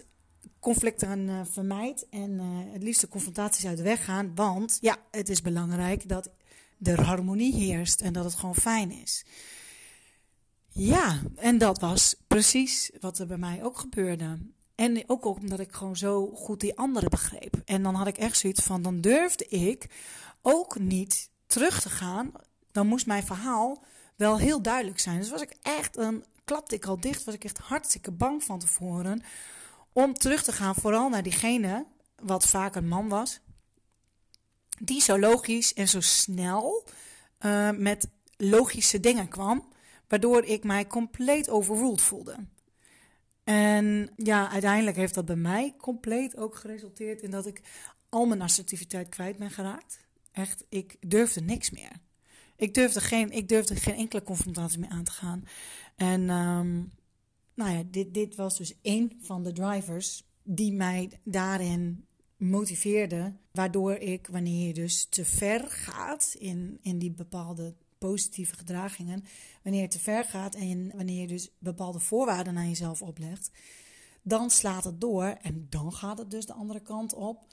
conflicten 0.59 1.27
uh, 1.27 1.41
vermijdt. 1.43 2.09
En 2.09 2.39
het 2.71 2.83
liefst 2.83 3.01
de 3.01 3.07
confrontaties 3.07 3.65
uit 3.65 3.77
de 3.77 3.83
weg 3.83 4.05
gaan. 4.05 4.35
Want 4.35 4.77
ja, 4.81 4.97
het 5.11 5.29
is 5.29 5.41
belangrijk 5.41 6.09
dat 6.09 6.29
er 6.81 7.01
harmonie 7.01 7.53
heerst 7.53 8.01
en 8.01 8.13
dat 8.13 8.23
het 8.23 8.35
gewoon 8.35 8.55
fijn 8.55 8.91
is. 8.91 9.25
Ja, 10.77 11.21
en 11.35 11.57
dat 11.57 11.79
was 11.79 12.15
precies 12.27 12.91
wat 12.99 13.19
er 13.19 13.27
bij 13.27 13.37
mij 13.37 13.63
ook 13.63 13.77
gebeurde. 13.77 14.37
En 14.75 15.03
ook 15.07 15.25
omdat 15.25 15.59
ik 15.59 15.71
gewoon 15.71 15.97
zo 15.97 16.31
goed 16.33 16.59
die 16.59 16.77
anderen 16.77 17.09
begreep. 17.09 17.61
En 17.65 17.83
dan 17.83 17.95
had 17.95 18.07
ik 18.07 18.17
echt 18.17 18.37
zoiets 18.37 18.63
van, 18.63 18.81
dan 18.81 19.01
durfde 19.01 19.47
ik 19.47 19.85
ook 20.41 20.79
niet 20.79 21.29
terug 21.47 21.81
te 21.81 21.89
gaan. 21.89 22.31
Dan 22.71 22.87
moest 22.87 23.05
mijn 23.05 23.25
verhaal 23.25 23.83
wel 24.15 24.37
heel 24.37 24.61
duidelijk 24.61 24.99
zijn. 24.99 25.19
Dus 25.19 25.29
was 25.29 25.41
ik 25.41 25.57
echt, 25.61 25.93
dan 25.93 26.23
klapte 26.45 26.75
ik 26.75 26.85
al 26.85 26.99
dicht, 26.99 27.23
was 27.23 27.33
ik 27.33 27.43
echt 27.43 27.57
hartstikke 27.57 28.11
bang 28.11 28.43
van 28.43 28.59
tevoren. 28.59 29.23
Om 29.93 30.13
terug 30.13 30.43
te 30.43 30.51
gaan, 30.51 30.75
vooral 30.75 31.09
naar 31.09 31.23
diegene, 31.23 31.85
wat 32.21 32.47
vaak 32.47 32.75
een 32.75 32.87
man 32.87 33.09
was. 33.09 33.39
Die 34.79 35.01
zo 35.01 35.19
logisch 35.19 35.73
en 35.73 35.87
zo 35.87 36.01
snel 36.01 36.87
uh, 37.39 37.71
met 37.71 38.07
logische 38.37 38.99
dingen 38.99 39.27
kwam 39.27 39.73
waardoor 40.07 40.43
ik 40.43 40.63
mij 40.63 40.87
compleet 40.87 41.49
overruled 41.49 42.01
voelde. 42.01 42.35
En 43.43 44.09
ja, 44.15 44.49
uiteindelijk 44.51 44.97
heeft 44.97 45.13
dat 45.13 45.25
bij 45.25 45.35
mij 45.35 45.75
compleet 45.77 46.37
ook 46.37 46.55
geresulteerd 46.55 47.21
in 47.21 47.31
dat 47.31 47.45
ik 47.45 47.61
al 48.09 48.25
mijn 48.25 48.41
assertiviteit 48.41 49.09
kwijt 49.09 49.37
ben 49.37 49.51
geraakt. 49.51 49.99
Echt, 50.31 50.65
ik 50.69 50.97
durfde 50.99 51.41
niks 51.41 51.69
meer. 51.71 51.91
Ik 52.55 52.73
durfde 52.73 53.01
geen, 53.01 53.31
ik 53.31 53.47
durfde 53.47 53.75
geen 53.75 53.95
enkele 53.95 54.23
confrontatie 54.23 54.79
meer 54.79 54.89
aan 54.89 55.03
te 55.03 55.11
gaan. 55.11 55.43
En 55.95 56.29
um, 56.29 56.91
nou 57.53 57.71
ja, 57.71 57.83
dit, 57.91 58.13
dit 58.13 58.35
was 58.35 58.57
dus 58.57 58.73
één 58.81 59.11
van 59.21 59.43
de 59.43 59.51
drivers 59.51 60.23
die 60.43 60.73
mij 60.73 61.19
daarin 61.23 62.05
motiveerde. 62.37 63.33
Waardoor 63.51 63.93
ik, 63.93 64.27
wanneer 64.27 64.67
je 64.67 64.73
dus 64.73 65.05
te 65.05 65.25
ver 65.25 65.69
gaat 65.69 66.35
in, 66.37 66.79
in 66.81 66.99
die 66.99 67.11
bepaalde 67.11 67.75
positieve 67.97 68.55
gedragingen. 68.55 69.23
Wanneer 69.63 69.81
het 69.81 69.91
te 69.91 69.99
ver 69.99 70.23
gaat 70.23 70.55
en 70.55 70.91
wanneer 70.95 71.21
je 71.21 71.27
dus 71.27 71.49
bepaalde 71.59 71.99
voorwaarden 71.99 72.57
aan 72.57 72.69
jezelf 72.69 73.01
oplegt, 73.01 73.51
dan 74.21 74.49
slaat 74.49 74.83
het 74.83 75.01
door 75.01 75.37
en 75.41 75.67
dan 75.69 75.93
gaat 75.93 76.17
het 76.17 76.31
dus 76.31 76.45
de 76.45 76.53
andere 76.53 76.81
kant 76.81 77.13
op. 77.13 77.47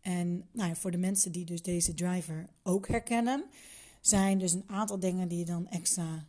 En 0.00 0.48
nou 0.52 0.68
ja, 0.68 0.74
voor 0.74 0.90
de 0.90 0.98
mensen 0.98 1.32
die 1.32 1.44
dus 1.44 1.62
deze 1.62 1.94
driver 1.94 2.46
ook 2.62 2.88
herkennen, 2.88 3.44
zijn 4.00 4.38
dus 4.38 4.52
een 4.52 4.64
aantal 4.66 4.98
dingen 4.98 5.28
die 5.28 5.38
je 5.38 5.44
dan 5.44 5.68
extra, 5.68 6.26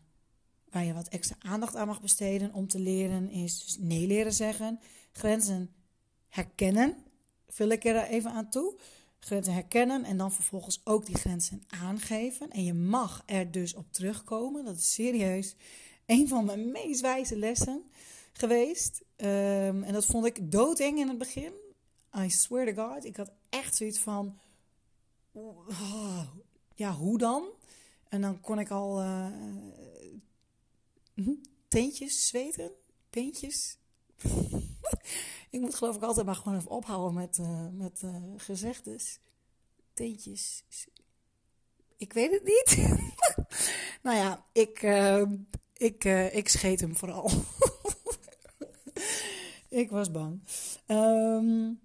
waar 0.69 0.85
je 0.85 0.93
wat 0.93 1.07
extra 1.07 1.35
aandacht 1.39 1.75
aan 1.75 1.87
mag 1.87 2.01
besteden 2.01 2.53
om 2.53 2.67
te 2.67 2.79
leren, 2.79 3.29
is 3.29 3.63
dus 3.63 3.77
nee 3.79 4.07
leren 4.07 4.33
zeggen, 4.33 4.79
grenzen 5.11 5.69
herkennen, 6.27 6.95
vul 7.47 7.69
ik 7.69 7.85
er 7.85 8.03
even 8.03 8.31
aan 8.31 8.49
toe. 8.49 8.79
Grenzen 9.27 9.53
herkennen 9.53 10.03
en 10.03 10.17
dan 10.17 10.31
vervolgens 10.31 10.81
ook 10.83 11.05
die 11.05 11.17
grenzen 11.17 11.63
aangeven. 11.67 12.51
En 12.51 12.63
je 12.63 12.73
mag 12.73 13.23
er 13.25 13.51
dus 13.51 13.73
op 13.73 13.91
terugkomen. 13.91 14.65
Dat 14.65 14.77
is 14.77 14.93
serieus 14.93 15.55
een 16.05 16.27
van 16.27 16.45
mijn 16.45 16.71
meest 16.71 17.01
wijze 17.01 17.37
lessen 17.37 17.83
geweest. 18.33 19.03
Ehm, 19.15 19.83
en 19.83 19.93
dat 19.93 20.05
vond 20.05 20.25
ik 20.25 20.51
doodeng 20.51 20.99
in 20.99 21.07
het 21.07 21.17
begin. 21.17 21.51
I 22.17 22.29
swear 22.29 22.73
to 22.73 22.87
God. 22.87 23.05
Ik 23.05 23.15
had 23.15 23.31
echt 23.49 23.75
zoiets 23.75 23.99
van. 23.99 24.39
Oh, 25.31 26.21
ja, 26.75 26.93
hoe 26.93 27.17
dan? 27.17 27.45
En 28.09 28.21
dan 28.21 28.41
kon 28.41 28.59
ik 28.59 28.69
al 28.69 29.01
uh, 29.01 29.27
teentjes 31.67 32.27
zweten. 32.27 32.71
Peentjes. 33.09 33.77
ik 35.49 35.59
moet 35.59 35.75
geloof 35.75 35.95
ik 35.95 36.01
altijd 36.01 36.25
maar 36.25 36.35
gewoon 36.35 36.57
even 36.57 36.71
ophouden 36.71 37.13
met, 37.13 37.37
uh, 37.37 37.67
met 37.71 38.01
uh, 38.05 38.15
gezegdes. 38.37 39.19
Teentjes. 39.93 40.63
Ik 41.97 42.13
weet 42.13 42.31
het 42.31 42.43
niet. 42.43 42.97
nou 44.03 44.17
ja, 44.17 44.45
ik, 44.51 44.81
ik, 45.73 46.03
ik 46.33 46.49
scheet 46.49 46.79
hem 46.79 46.95
vooral. 46.95 47.31
ik 49.69 49.89
was 49.89 50.11
bang. 50.11 50.41
Um, 50.87 51.79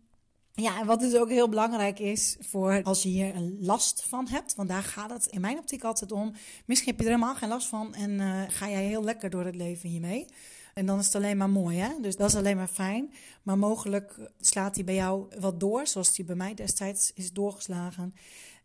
ja, 0.55 0.81
en 0.81 0.87
wat 0.87 1.01
dus 1.01 1.17
ook 1.17 1.29
heel 1.29 1.49
belangrijk 1.49 1.99
is 1.99 2.37
voor 2.41 2.83
als 2.83 3.03
je 3.03 3.09
hier 3.09 3.35
een 3.35 3.57
last 3.61 4.03
van 4.03 4.29
hebt, 4.29 4.55
want 4.55 4.69
daar 4.69 4.83
gaat 4.83 5.11
het 5.11 5.27
in 5.27 5.41
mijn 5.41 5.59
optiek 5.59 5.85
altijd 5.85 6.13
om. 6.13 6.35
Misschien 6.67 6.91
heb 6.91 7.01
je 7.01 7.07
er 7.07 7.13
helemaal 7.13 7.37
geen 7.37 7.49
last 7.49 7.69
van 7.69 7.95
en 7.95 8.21
ga 8.51 8.69
jij 8.69 8.85
heel 8.85 9.05
lekker 9.05 9.31
door 9.31 9.45
het 9.45 9.57
leven 9.57 9.89
hiermee. 9.89 10.27
En 10.75 10.87
dan 10.87 10.99
is 10.99 11.07
het 11.07 11.15
alleen 11.15 11.37
maar 11.37 11.51
mooi, 11.51 11.79
hè? 11.79 11.91
Dus 12.01 12.17
dat 12.17 12.29
is 12.29 12.37
alleen 12.37 12.57
maar 12.57 12.69
fijn. 12.69 13.13
Maar 13.43 13.59
mogelijk 13.59 14.19
slaat 14.41 14.75
hij 14.75 14.85
bij 14.85 14.95
jou 14.95 15.41
wat 15.41 15.61
door, 15.61 15.87
zoals 15.87 16.15
die 16.15 16.25
bij 16.25 16.37
mij 16.37 16.55
destijds 16.55 17.13
is 17.15 17.33
doorgeslagen. 17.33 18.15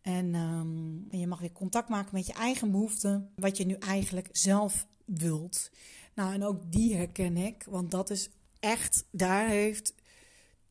En, 0.02 0.34
um, 0.34 1.06
en 1.10 1.18
je 1.18 1.26
mag 1.26 1.40
weer 1.40 1.52
contact 1.52 1.88
maken 1.88 2.14
met 2.14 2.26
je 2.26 2.32
eigen 2.32 2.70
behoeften, 2.70 3.30
wat 3.34 3.56
je 3.56 3.66
nu 3.66 3.74
eigenlijk 3.74 4.28
zelf 4.32 4.86
wilt. 5.04 5.70
Nou, 6.14 6.34
en 6.34 6.44
ook 6.44 6.72
die 6.72 6.96
herken 6.96 7.36
ik, 7.36 7.64
want 7.68 7.90
dat 7.90 8.10
is 8.10 8.28
echt, 8.60 9.04
daar 9.10 9.48
heeft 9.48 9.94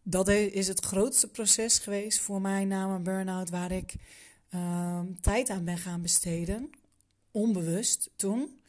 dat 0.10 0.28
is 0.28 0.68
het 0.68 0.86
grootste 0.86 1.28
proces 1.28 1.80
geweest 1.80 2.20
voor 2.20 2.42
mij 2.42 2.66
na 2.66 2.88
mijn 2.88 3.04
burn-out, 3.04 3.50
waar 3.50 3.72
ik 3.72 3.96
uh, 4.56 5.00
tijd 5.22 5.50
aan 5.50 5.64
ben 5.64 5.78
gaan 5.78 6.02
besteden. 6.02 6.70
Onbewust 7.32 8.10
toen. 8.16 8.60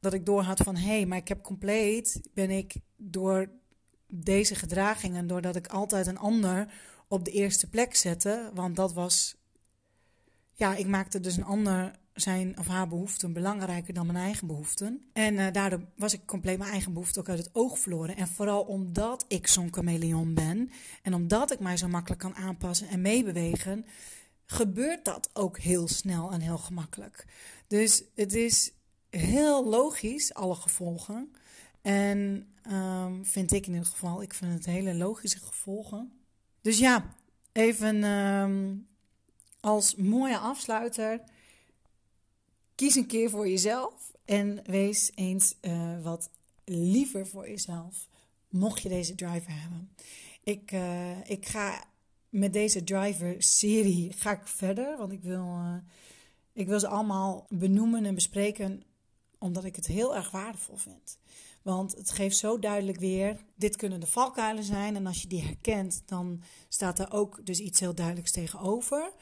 Dat 0.00 0.12
ik 0.14 0.26
doorhad 0.26 0.60
van 0.60 0.76
hé, 0.76 0.86
hey, 0.86 1.06
maar 1.06 1.18
ik 1.18 1.28
heb 1.28 1.42
compleet, 1.42 2.20
ben 2.34 2.50
ik 2.50 2.74
door 2.96 3.50
deze 4.08 4.54
gedragingen, 4.54 5.26
doordat 5.26 5.56
ik 5.56 5.66
altijd 5.66 6.06
een 6.06 6.18
ander 6.18 6.72
op 7.08 7.24
de 7.24 7.30
eerste 7.30 7.68
plek 7.68 7.94
zette, 7.94 8.50
want 8.54 8.76
dat 8.76 8.92
was, 8.92 9.36
ja, 10.52 10.74
ik 10.74 10.86
maakte 10.86 11.20
dus 11.20 11.36
een 11.36 11.44
ander 11.44 11.98
zijn 12.20 12.58
of 12.58 12.66
haar 12.66 12.88
behoeften 12.88 13.32
belangrijker 13.32 13.94
dan 13.94 14.06
mijn 14.06 14.18
eigen 14.18 14.46
behoeften. 14.46 15.08
En 15.12 15.34
uh, 15.34 15.46
daardoor 15.52 15.80
was 15.96 16.12
ik 16.12 16.26
compleet 16.26 16.58
mijn 16.58 16.70
eigen 16.70 16.92
behoeften 16.92 17.20
ook 17.20 17.28
uit 17.28 17.38
het 17.38 17.50
oog 17.52 17.78
verloren. 17.78 18.16
En 18.16 18.28
vooral 18.28 18.62
omdat 18.62 19.24
ik 19.28 19.46
zo'n 19.46 19.74
chameleon 19.74 20.34
ben 20.34 20.70
en 21.02 21.14
omdat 21.14 21.52
ik 21.52 21.60
mij 21.60 21.76
zo 21.76 21.88
makkelijk 21.88 22.20
kan 22.20 22.34
aanpassen 22.34 22.88
en 22.88 23.00
meebewegen, 23.00 23.86
gebeurt 24.46 25.04
dat 25.04 25.30
ook 25.32 25.58
heel 25.58 25.88
snel 25.88 26.32
en 26.32 26.40
heel 26.40 26.58
gemakkelijk. 26.58 27.24
Dus 27.66 28.02
het 28.14 28.34
is 28.34 28.72
heel 29.18 29.68
logisch, 29.68 30.34
alle 30.34 30.54
gevolgen. 30.54 31.32
En 31.82 32.48
um, 32.72 33.24
vind 33.24 33.52
ik 33.52 33.66
in 33.66 33.72
ieder 33.72 33.88
geval, 33.88 34.22
ik 34.22 34.34
vind 34.34 34.52
het 34.52 34.66
hele 34.66 34.94
logische 34.94 35.38
gevolgen. 35.38 36.12
Dus 36.60 36.78
ja, 36.78 37.14
even 37.52 38.04
um, 38.04 38.86
als 39.60 39.94
mooie 39.94 40.38
afsluiter 40.38 41.20
Kies 42.76 42.94
een 42.94 43.06
keer 43.06 43.30
voor 43.30 43.48
jezelf 43.48 44.12
en 44.24 44.60
wees 44.64 45.10
eens 45.14 45.54
uh, 45.60 46.02
wat 46.02 46.30
liever 46.64 47.26
voor 47.26 47.48
jezelf. 47.48 48.08
Mocht 48.48 48.82
je 48.82 48.88
deze 48.88 49.14
driver 49.14 49.60
hebben. 49.60 49.90
Ik, 50.42 50.72
uh, 50.72 51.30
ik 51.30 51.46
ga 51.46 51.84
met 52.28 52.52
deze 52.52 52.84
driver-serie 52.84 54.12
ga 54.12 54.32
ik 54.32 54.46
verder, 54.46 54.96
want 54.96 55.12
ik 55.12 55.22
wil, 55.22 55.44
uh, 55.44 55.76
ik 56.52 56.66
wil 56.66 56.80
ze 56.80 56.88
allemaal 56.88 57.46
benoemen 57.48 58.04
en 58.04 58.14
bespreken, 58.14 58.82
omdat 59.38 59.64
ik 59.64 59.76
het 59.76 59.86
heel 59.86 60.16
erg 60.16 60.30
waardevol 60.30 60.76
vind. 60.76 61.18
Want 61.62 61.94
het 61.96 62.10
geeft 62.10 62.36
zo 62.36 62.58
duidelijk 62.58 62.98
weer, 62.98 63.44
dit 63.54 63.76
kunnen 63.76 64.00
de 64.00 64.06
valkuilen 64.06 64.64
zijn. 64.64 64.96
En 64.96 65.06
als 65.06 65.22
je 65.22 65.28
die 65.28 65.42
herkent, 65.42 66.02
dan 66.06 66.42
staat 66.68 66.98
er 66.98 67.12
ook 67.12 67.46
dus 67.46 67.58
iets 67.58 67.80
heel 67.80 67.94
duidelijks 67.94 68.30
tegenover. 68.30 69.12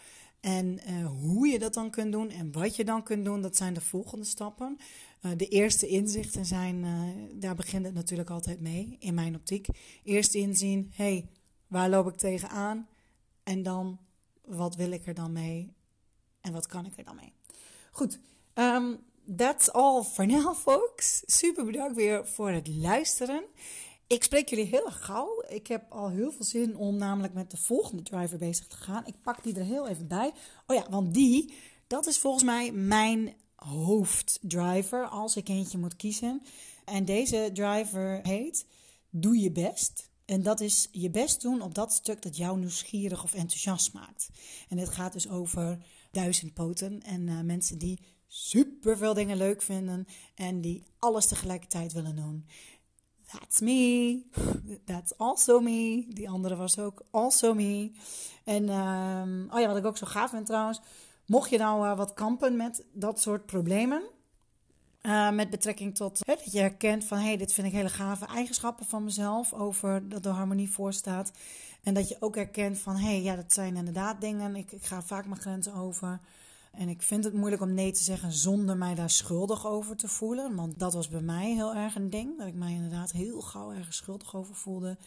En 0.40 0.80
uh, 0.88 1.06
hoe 1.06 1.48
je 1.48 1.58
dat 1.58 1.74
dan 1.74 1.90
kunt 1.90 2.12
doen 2.12 2.30
en 2.30 2.52
wat 2.52 2.76
je 2.76 2.84
dan 2.84 3.02
kunt 3.02 3.24
doen, 3.24 3.42
dat 3.42 3.56
zijn 3.56 3.74
de 3.74 3.80
volgende 3.80 4.24
stappen. 4.24 4.76
Uh, 5.22 5.32
de 5.36 5.48
eerste 5.48 5.86
inzichten 5.86 6.46
zijn, 6.46 6.84
uh, 6.84 7.02
daar 7.40 7.54
begint 7.54 7.84
het 7.84 7.94
natuurlijk 7.94 8.30
altijd 8.30 8.60
mee, 8.60 8.96
in 8.98 9.14
mijn 9.14 9.34
optiek. 9.34 9.66
Eerst 10.02 10.34
inzien, 10.34 10.92
hé, 10.94 11.04
hey, 11.04 11.28
waar 11.66 11.88
loop 11.88 12.08
ik 12.08 12.16
tegenaan? 12.16 12.88
En 13.42 13.62
dan, 13.62 13.98
wat 14.44 14.76
wil 14.76 14.90
ik 14.90 15.06
er 15.06 15.14
dan 15.14 15.32
mee? 15.32 15.72
En 16.40 16.52
wat 16.52 16.66
kan 16.66 16.86
ik 16.86 16.98
er 16.98 17.04
dan 17.04 17.16
mee? 17.16 17.32
Goed, 17.90 18.18
um, 18.54 18.98
that's 19.36 19.70
all 19.70 20.02
for 20.02 20.26
now, 20.26 20.54
folks. 20.54 21.22
Super 21.26 21.64
bedankt 21.64 21.96
weer 21.96 22.26
voor 22.26 22.50
het 22.50 22.68
luisteren. 22.68 23.44
Ik 24.06 24.24
spreek 24.24 24.48
jullie 24.48 24.64
heel 24.64 24.90
gauw. 24.90 25.44
Ik 25.48 25.66
heb 25.66 25.84
al 25.88 26.08
heel 26.10 26.32
veel 26.32 26.44
zin 26.44 26.76
om 26.76 26.96
namelijk 26.96 27.34
met 27.34 27.50
de 27.50 27.56
volgende 27.56 28.02
driver 28.02 28.38
bezig 28.38 28.66
te 28.66 28.76
gaan. 28.76 29.06
Ik 29.06 29.14
pak 29.22 29.42
die 29.42 29.58
er 29.58 29.64
heel 29.64 29.88
even 29.88 30.08
bij. 30.08 30.32
Oh 30.66 30.76
ja, 30.76 30.86
want 30.90 31.14
die, 31.14 31.54
dat 31.86 32.06
is 32.06 32.18
volgens 32.18 32.44
mij 32.44 32.72
mijn 32.72 33.34
hoofddriver 33.54 35.08
als 35.08 35.36
ik 35.36 35.48
eentje 35.48 35.78
moet 35.78 35.96
kiezen. 35.96 36.42
En 36.84 37.04
deze 37.04 37.50
driver 37.52 38.20
heet 38.22 38.66
Doe 39.16 39.38
je 39.38 39.50
best. 39.50 40.10
En 40.24 40.42
dat 40.42 40.60
is 40.60 40.88
je 40.92 41.10
best 41.10 41.40
doen 41.40 41.62
op 41.62 41.74
dat 41.74 41.92
stuk 41.92 42.22
dat 42.22 42.36
jou 42.36 42.58
nieuwsgierig 42.58 43.22
of 43.22 43.34
enthousiast 43.34 43.92
maakt. 43.92 44.28
En 44.68 44.76
dit 44.76 44.88
gaat 44.88 45.12
dus 45.12 45.28
over 45.28 45.78
duizendpoten 46.10 47.02
en 47.02 47.26
uh, 47.26 47.40
mensen 47.40 47.78
die 47.78 47.98
super 48.36 48.96
veel 48.96 49.14
dingen 49.14 49.36
leuk 49.36 49.62
vinden 49.62 50.06
en 50.34 50.60
die 50.60 50.82
alles 50.98 51.26
tegelijkertijd 51.26 51.92
willen 51.92 52.16
doen. 52.16 52.46
That's 53.32 53.60
me. 53.60 54.22
That's 54.84 55.18
also 55.18 55.60
me. 55.60 56.06
Die 56.08 56.28
andere 56.30 56.56
was 56.56 56.78
ook 56.78 57.02
also 57.10 57.54
me. 57.54 57.90
En 58.44 58.68
um, 58.68 59.48
oh 59.50 59.60
ja, 59.60 59.66
wat 59.66 59.76
ik 59.76 59.84
ook 59.84 59.96
zo 59.96 60.06
gaaf 60.06 60.30
vind 60.30 60.46
trouwens. 60.46 60.80
Mocht 61.26 61.50
je 61.50 61.58
nou 61.58 61.86
uh, 61.86 61.96
wat 61.96 62.14
kampen 62.14 62.56
met 62.56 62.84
dat 62.92 63.20
soort 63.20 63.46
problemen. 63.46 64.02
Uh, 65.02 65.30
met 65.30 65.50
betrekking 65.50 65.94
tot 65.94 66.20
hè, 66.26 66.34
dat 66.34 66.52
je 66.52 66.58
herkent 66.58 67.04
van 67.04 67.18
hé, 67.18 67.24
hey, 67.24 67.36
dit 67.36 67.52
vind 67.52 67.66
ik 67.66 67.72
hele 67.72 67.88
gave 67.88 68.26
eigenschappen 68.26 68.86
van 68.86 69.04
mezelf. 69.04 69.52
Over 69.52 70.08
dat 70.08 70.22
de 70.22 70.28
harmonie 70.28 70.70
voor 70.70 70.92
staat. 70.92 71.32
En 71.82 71.94
dat 71.94 72.08
je 72.08 72.16
ook 72.20 72.34
herkent 72.34 72.78
van 72.78 72.96
hé, 72.96 73.06
hey, 73.06 73.22
ja, 73.22 73.36
dat 73.36 73.52
zijn 73.52 73.76
inderdaad 73.76 74.20
dingen. 74.20 74.56
Ik, 74.56 74.72
ik 74.72 74.84
ga 74.84 75.02
vaak 75.02 75.26
mijn 75.26 75.40
grenzen 75.40 75.74
over. 75.74 76.20
En 76.76 76.88
ik 76.88 77.02
vind 77.02 77.24
het 77.24 77.34
moeilijk 77.34 77.62
om 77.62 77.74
nee 77.74 77.92
te 77.92 78.02
zeggen 78.02 78.32
zonder 78.32 78.76
mij 78.76 78.94
daar 78.94 79.10
schuldig 79.10 79.66
over 79.66 79.96
te 79.96 80.08
voelen. 80.08 80.54
Want 80.54 80.78
dat 80.78 80.94
was 80.94 81.08
bij 81.08 81.20
mij 81.20 81.52
heel 81.52 81.74
erg 81.74 81.94
een 81.94 82.10
ding. 82.10 82.38
Dat 82.38 82.46
ik 82.46 82.54
mij 82.54 82.72
inderdaad 82.72 83.12
heel 83.12 83.40
gauw 83.40 83.72
ergens 83.72 83.96
schuldig 83.96 84.36
over 84.36 84.54
voelde. 84.54 84.98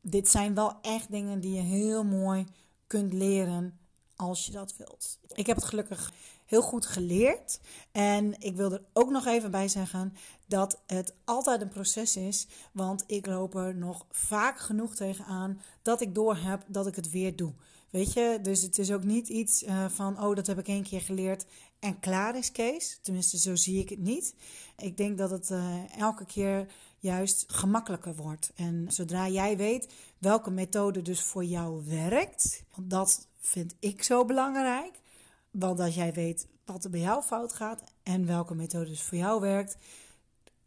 Dit 0.00 0.28
zijn 0.28 0.54
wel 0.54 0.72
echt 0.82 1.10
dingen 1.10 1.40
die 1.40 1.54
je 1.54 1.62
heel 1.62 2.04
mooi 2.04 2.46
kunt 2.86 3.12
leren 3.12 3.78
als 4.16 4.46
je 4.46 4.52
dat 4.52 4.76
wilt. 4.76 5.18
Ik 5.34 5.46
heb 5.46 5.56
het 5.56 5.64
gelukkig 5.64 6.12
heel 6.46 6.62
goed 6.62 6.86
geleerd. 6.86 7.60
En 7.92 8.40
ik 8.40 8.56
wil 8.56 8.72
er 8.72 8.82
ook 8.92 9.10
nog 9.10 9.26
even 9.26 9.50
bij 9.50 9.68
zeggen 9.68 10.14
dat 10.46 10.82
het 10.86 11.14
altijd 11.24 11.60
een 11.60 11.68
proces 11.68 12.16
is. 12.16 12.46
Want 12.72 13.04
ik 13.06 13.26
loop 13.26 13.54
er 13.54 13.76
nog 13.76 14.06
vaak 14.10 14.58
genoeg 14.58 14.94
tegenaan 14.94 15.60
dat 15.82 16.00
ik 16.00 16.14
doorheb 16.14 16.62
dat 16.66 16.86
ik 16.86 16.96
het 16.96 17.10
weer 17.10 17.36
doe. 17.36 17.52
Weet 17.90 18.12
je, 18.12 18.38
dus 18.42 18.62
het 18.62 18.78
is 18.78 18.92
ook 18.92 19.04
niet 19.04 19.28
iets 19.28 19.62
uh, 19.62 19.84
van, 19.88 20.22
oh, 20.22 20.36
dat 20.36 20.46
heb 20.46 20.58
ik 20.58 20.68
één 20.68 20.82
keer 20.82 21.00
geleerd 21.00 21.46
en 21.78 22.00
klaar 22.00 22.36
is 22.36 22.52
Kees. 22.52 22.98
Tenminste, 23.02 23.38
zo 23.38 23.54
zie 23.54 23.80
ik 23.80 23.88
het 23.88 23.98
niet. 23.98 24.34
Ik 24.76 24.96
denk 24.96 25.18
dat 25.18 25.30
het 25.30 25.50
uh, 25.50 25.98
elke 25.98 26.24
keer 26.24 26.66
juist 26.98 27.44
gemakkelijker 27.46 28.14
wordt. 28.14 28.52
En 28.54 28.86
zodra 28.88 29.28
jij 29.28 29.56
weet 29.56 29.92
welke 30.18 30.50
methode 30.50 31.02
dus 31.02 31.22
voor 31.22 31.44
jou 31.44 31.82
werkt, 31.84 32.62
want 32.74 32.90
dat 32.90 33.28
vind 33.40 33.74
ik 33.78 34.02
zo 34.02 34.24
belangrijk. 34.24 35.00
Want 35.50 35.80
als 35.80 35.94
jij 35.94 36.12
weet 36.12 36.46
wat 36.64 36.84
er 36.84 36.90
bij 36.90 37.00
jou 37.00 37.22
fout 37.22 37.52
gaat 37.52 37.82
en 38.02 38.26
welke 38.26 38.54
methode 38.54 38.88
dus 38.88 39.02
voor 39.02 39.18
jou 39.18 39.40
werkt, 39.40 39.76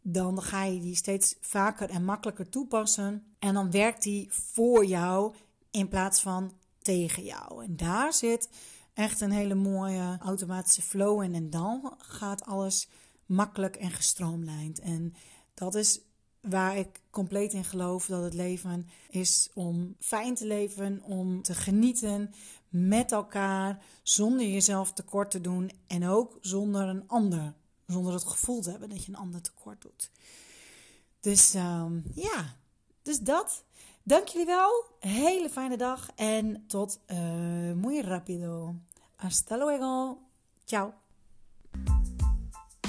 dan 0.02 0.42
ga 0.42 0.64
je 0.64 0.80
die 0.80 0.94
steeds 0.94 1.36
vaker 1.40 1.90
en 1.90 2.04
makkelijker 2.04 2.48
toepassen. 2.48 3.24
En 3.38 3.54
dan 3.54 3.70
werkt 3.70 4.02
die 4.02 4.28
voor 4.30 4.84
jou 4.84 5.34
in 5.70 5.88
plaats 5.88 6.20
van 6.20 6.52
tegen 6.82 7.22
jou. 7.22 7.64
En 7.64 7.76
daar 7.76 8.12
zit 8.12 8.48
echt 8.94 9.20
een 9.20 9.30
hele 9.30 9.54
mooie 9.54 10.18
automatische 10.20 10.82
flow 10.82 11.22
in. 11.22 11.34
En 11.34 11.50
dan 11.50 11.94
gaat 11.98 12.44
alles 12.44 12.88
makkelijk 13.26 13.76
en 13.76 13.90
gestroomlijnd. 13.90 14.78
En 14.78 15.14
dat 15.54 15.74
is 15.74 16.00
waar 16.40 16.76
ik 16.76 17.00
compleet 17.10 17.52
in 17.52 17.64
geloof 17.64 18.06
dat 18.06 18.22
het 18.22 18.34
leven 18.34 18.88
is 19.10 19.50
om 19.54 19.96
fijn 19.98 20.34
te 20.34 20.46
leven, 20.46 21.02
om 21.02 21.42
te 21.42 21.54
genieten 21.54 22.34
met 22.68 23.12
elkaar, 23.12 23.84
zonder 24.02 24.46
jezelf 24.46 24.92
tekort 24.92 25.30
te 25.30 25.40
doen 25.40 25.70
en 25.86 26.08
ook 26.08 26.38
zonder 26.40 26.88
een 26.88 27.08
ander, 27.08 27.54
zonder 27.86 28.12
het 28.12 28.24
gevoel 28.24 28.60
te 28.60 28.70
hebben 28.70 28.88
dat 28.88 29.04
je 29.04 29.12
een 29.12 29.18
ander 29.18 29.40
tekort 29.40 29.82
doet. 29.82 30.10
Dus 31.20 31.54
um, 31.54 32.04
ja, 32.14 32.56
dus 33.02 33.18
dat. 33.18 33.64
Dank 34.02 34.26
jullie 34.26 34.46
wel. 34.46 34.84
Hele 34.98 35.48
fijne 35.50 35.76
dag 35.76 36.08
en 36.16 36.64
tot 36.66 37.00
uh, 37.06 37.18
muy 37.74 38.00
rápido. 38.00 38.74
Hasta 39.16 39.56
luego. 39.56 40.18
Ciao. 40.64 40.92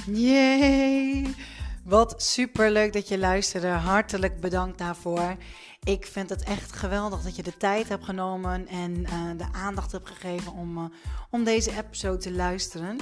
Yay! 0.06 1.36
Wat 1.84 2.24
super 2.24 2.72
leuk 2.72 2.94
dat 2.94 3.08
je 3.08 3.18
luisterde. 3.18 3.68
Hartelijk 3.68 4.40
bedankt 4.40 4.78
daarvoor. 4.78 5.36
Ik 5.84 6.06
vind 6.06 6.30
het 6.30 6.44
echt 6.44 6.72
geweldig 6.72 7.22
dat 7.22 7.36
je 7.36 7.44
de 7.44 7.58
tijd 7.58 7.90
hebt 7.90 8.06
genomen 8.06 8.68
en 8.68 8.92
uh, 8.92 9.38
de 9.38 9.48
aandacht 9.52 9.92
hebt 9.92 10.08
gegeven 10.08 10.54
om, 10.54 10.78
uh, 10.78 10.84
om 11.30 11.44
deze 11.44 11.78
episode 11.78 12.18
te 12.18 12.32
luisteren. 12.32 12.98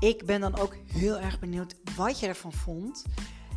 Ik 0.00 0.26
ben 0.26 0.40
dan 0.40 0.58
ook 0.58 0.76
heel 0.86 1.18
erg 1.18 1.38
benieuwd 1.38 1.74
wat 1.96 2.20
je 2.20 2.26
ervan 2.26 2.52
vond. 2.52 3.04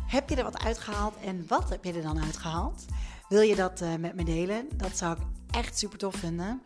Heb 0.06 0.28
je 0.28 0.36
er 0.36 0.44
wat 0.44 0.62
uitgehaald 0.62 1.16
en 1.24 1.44
wat 1.48 1.68
heb 1.68 1.84
je 1.84 1.92
er 1.92 2.02
dan 2.02 2.22
uitgehaald? 2.22 2.84
Wil 3.28 3.40
je 3.40 3.54
dat 3.54 3.82
uh, 3.82 3.94
met 3.94 4.14
me 4.14 4.24
delen? 4.24 4.68
Dat 4.76 4.96
zou 4.96 5.16
ik 5.16 5.22
echt 5.50 5.78
super 5.78 5.98
tof 5.98 6.14
vinden. 6.14 6.62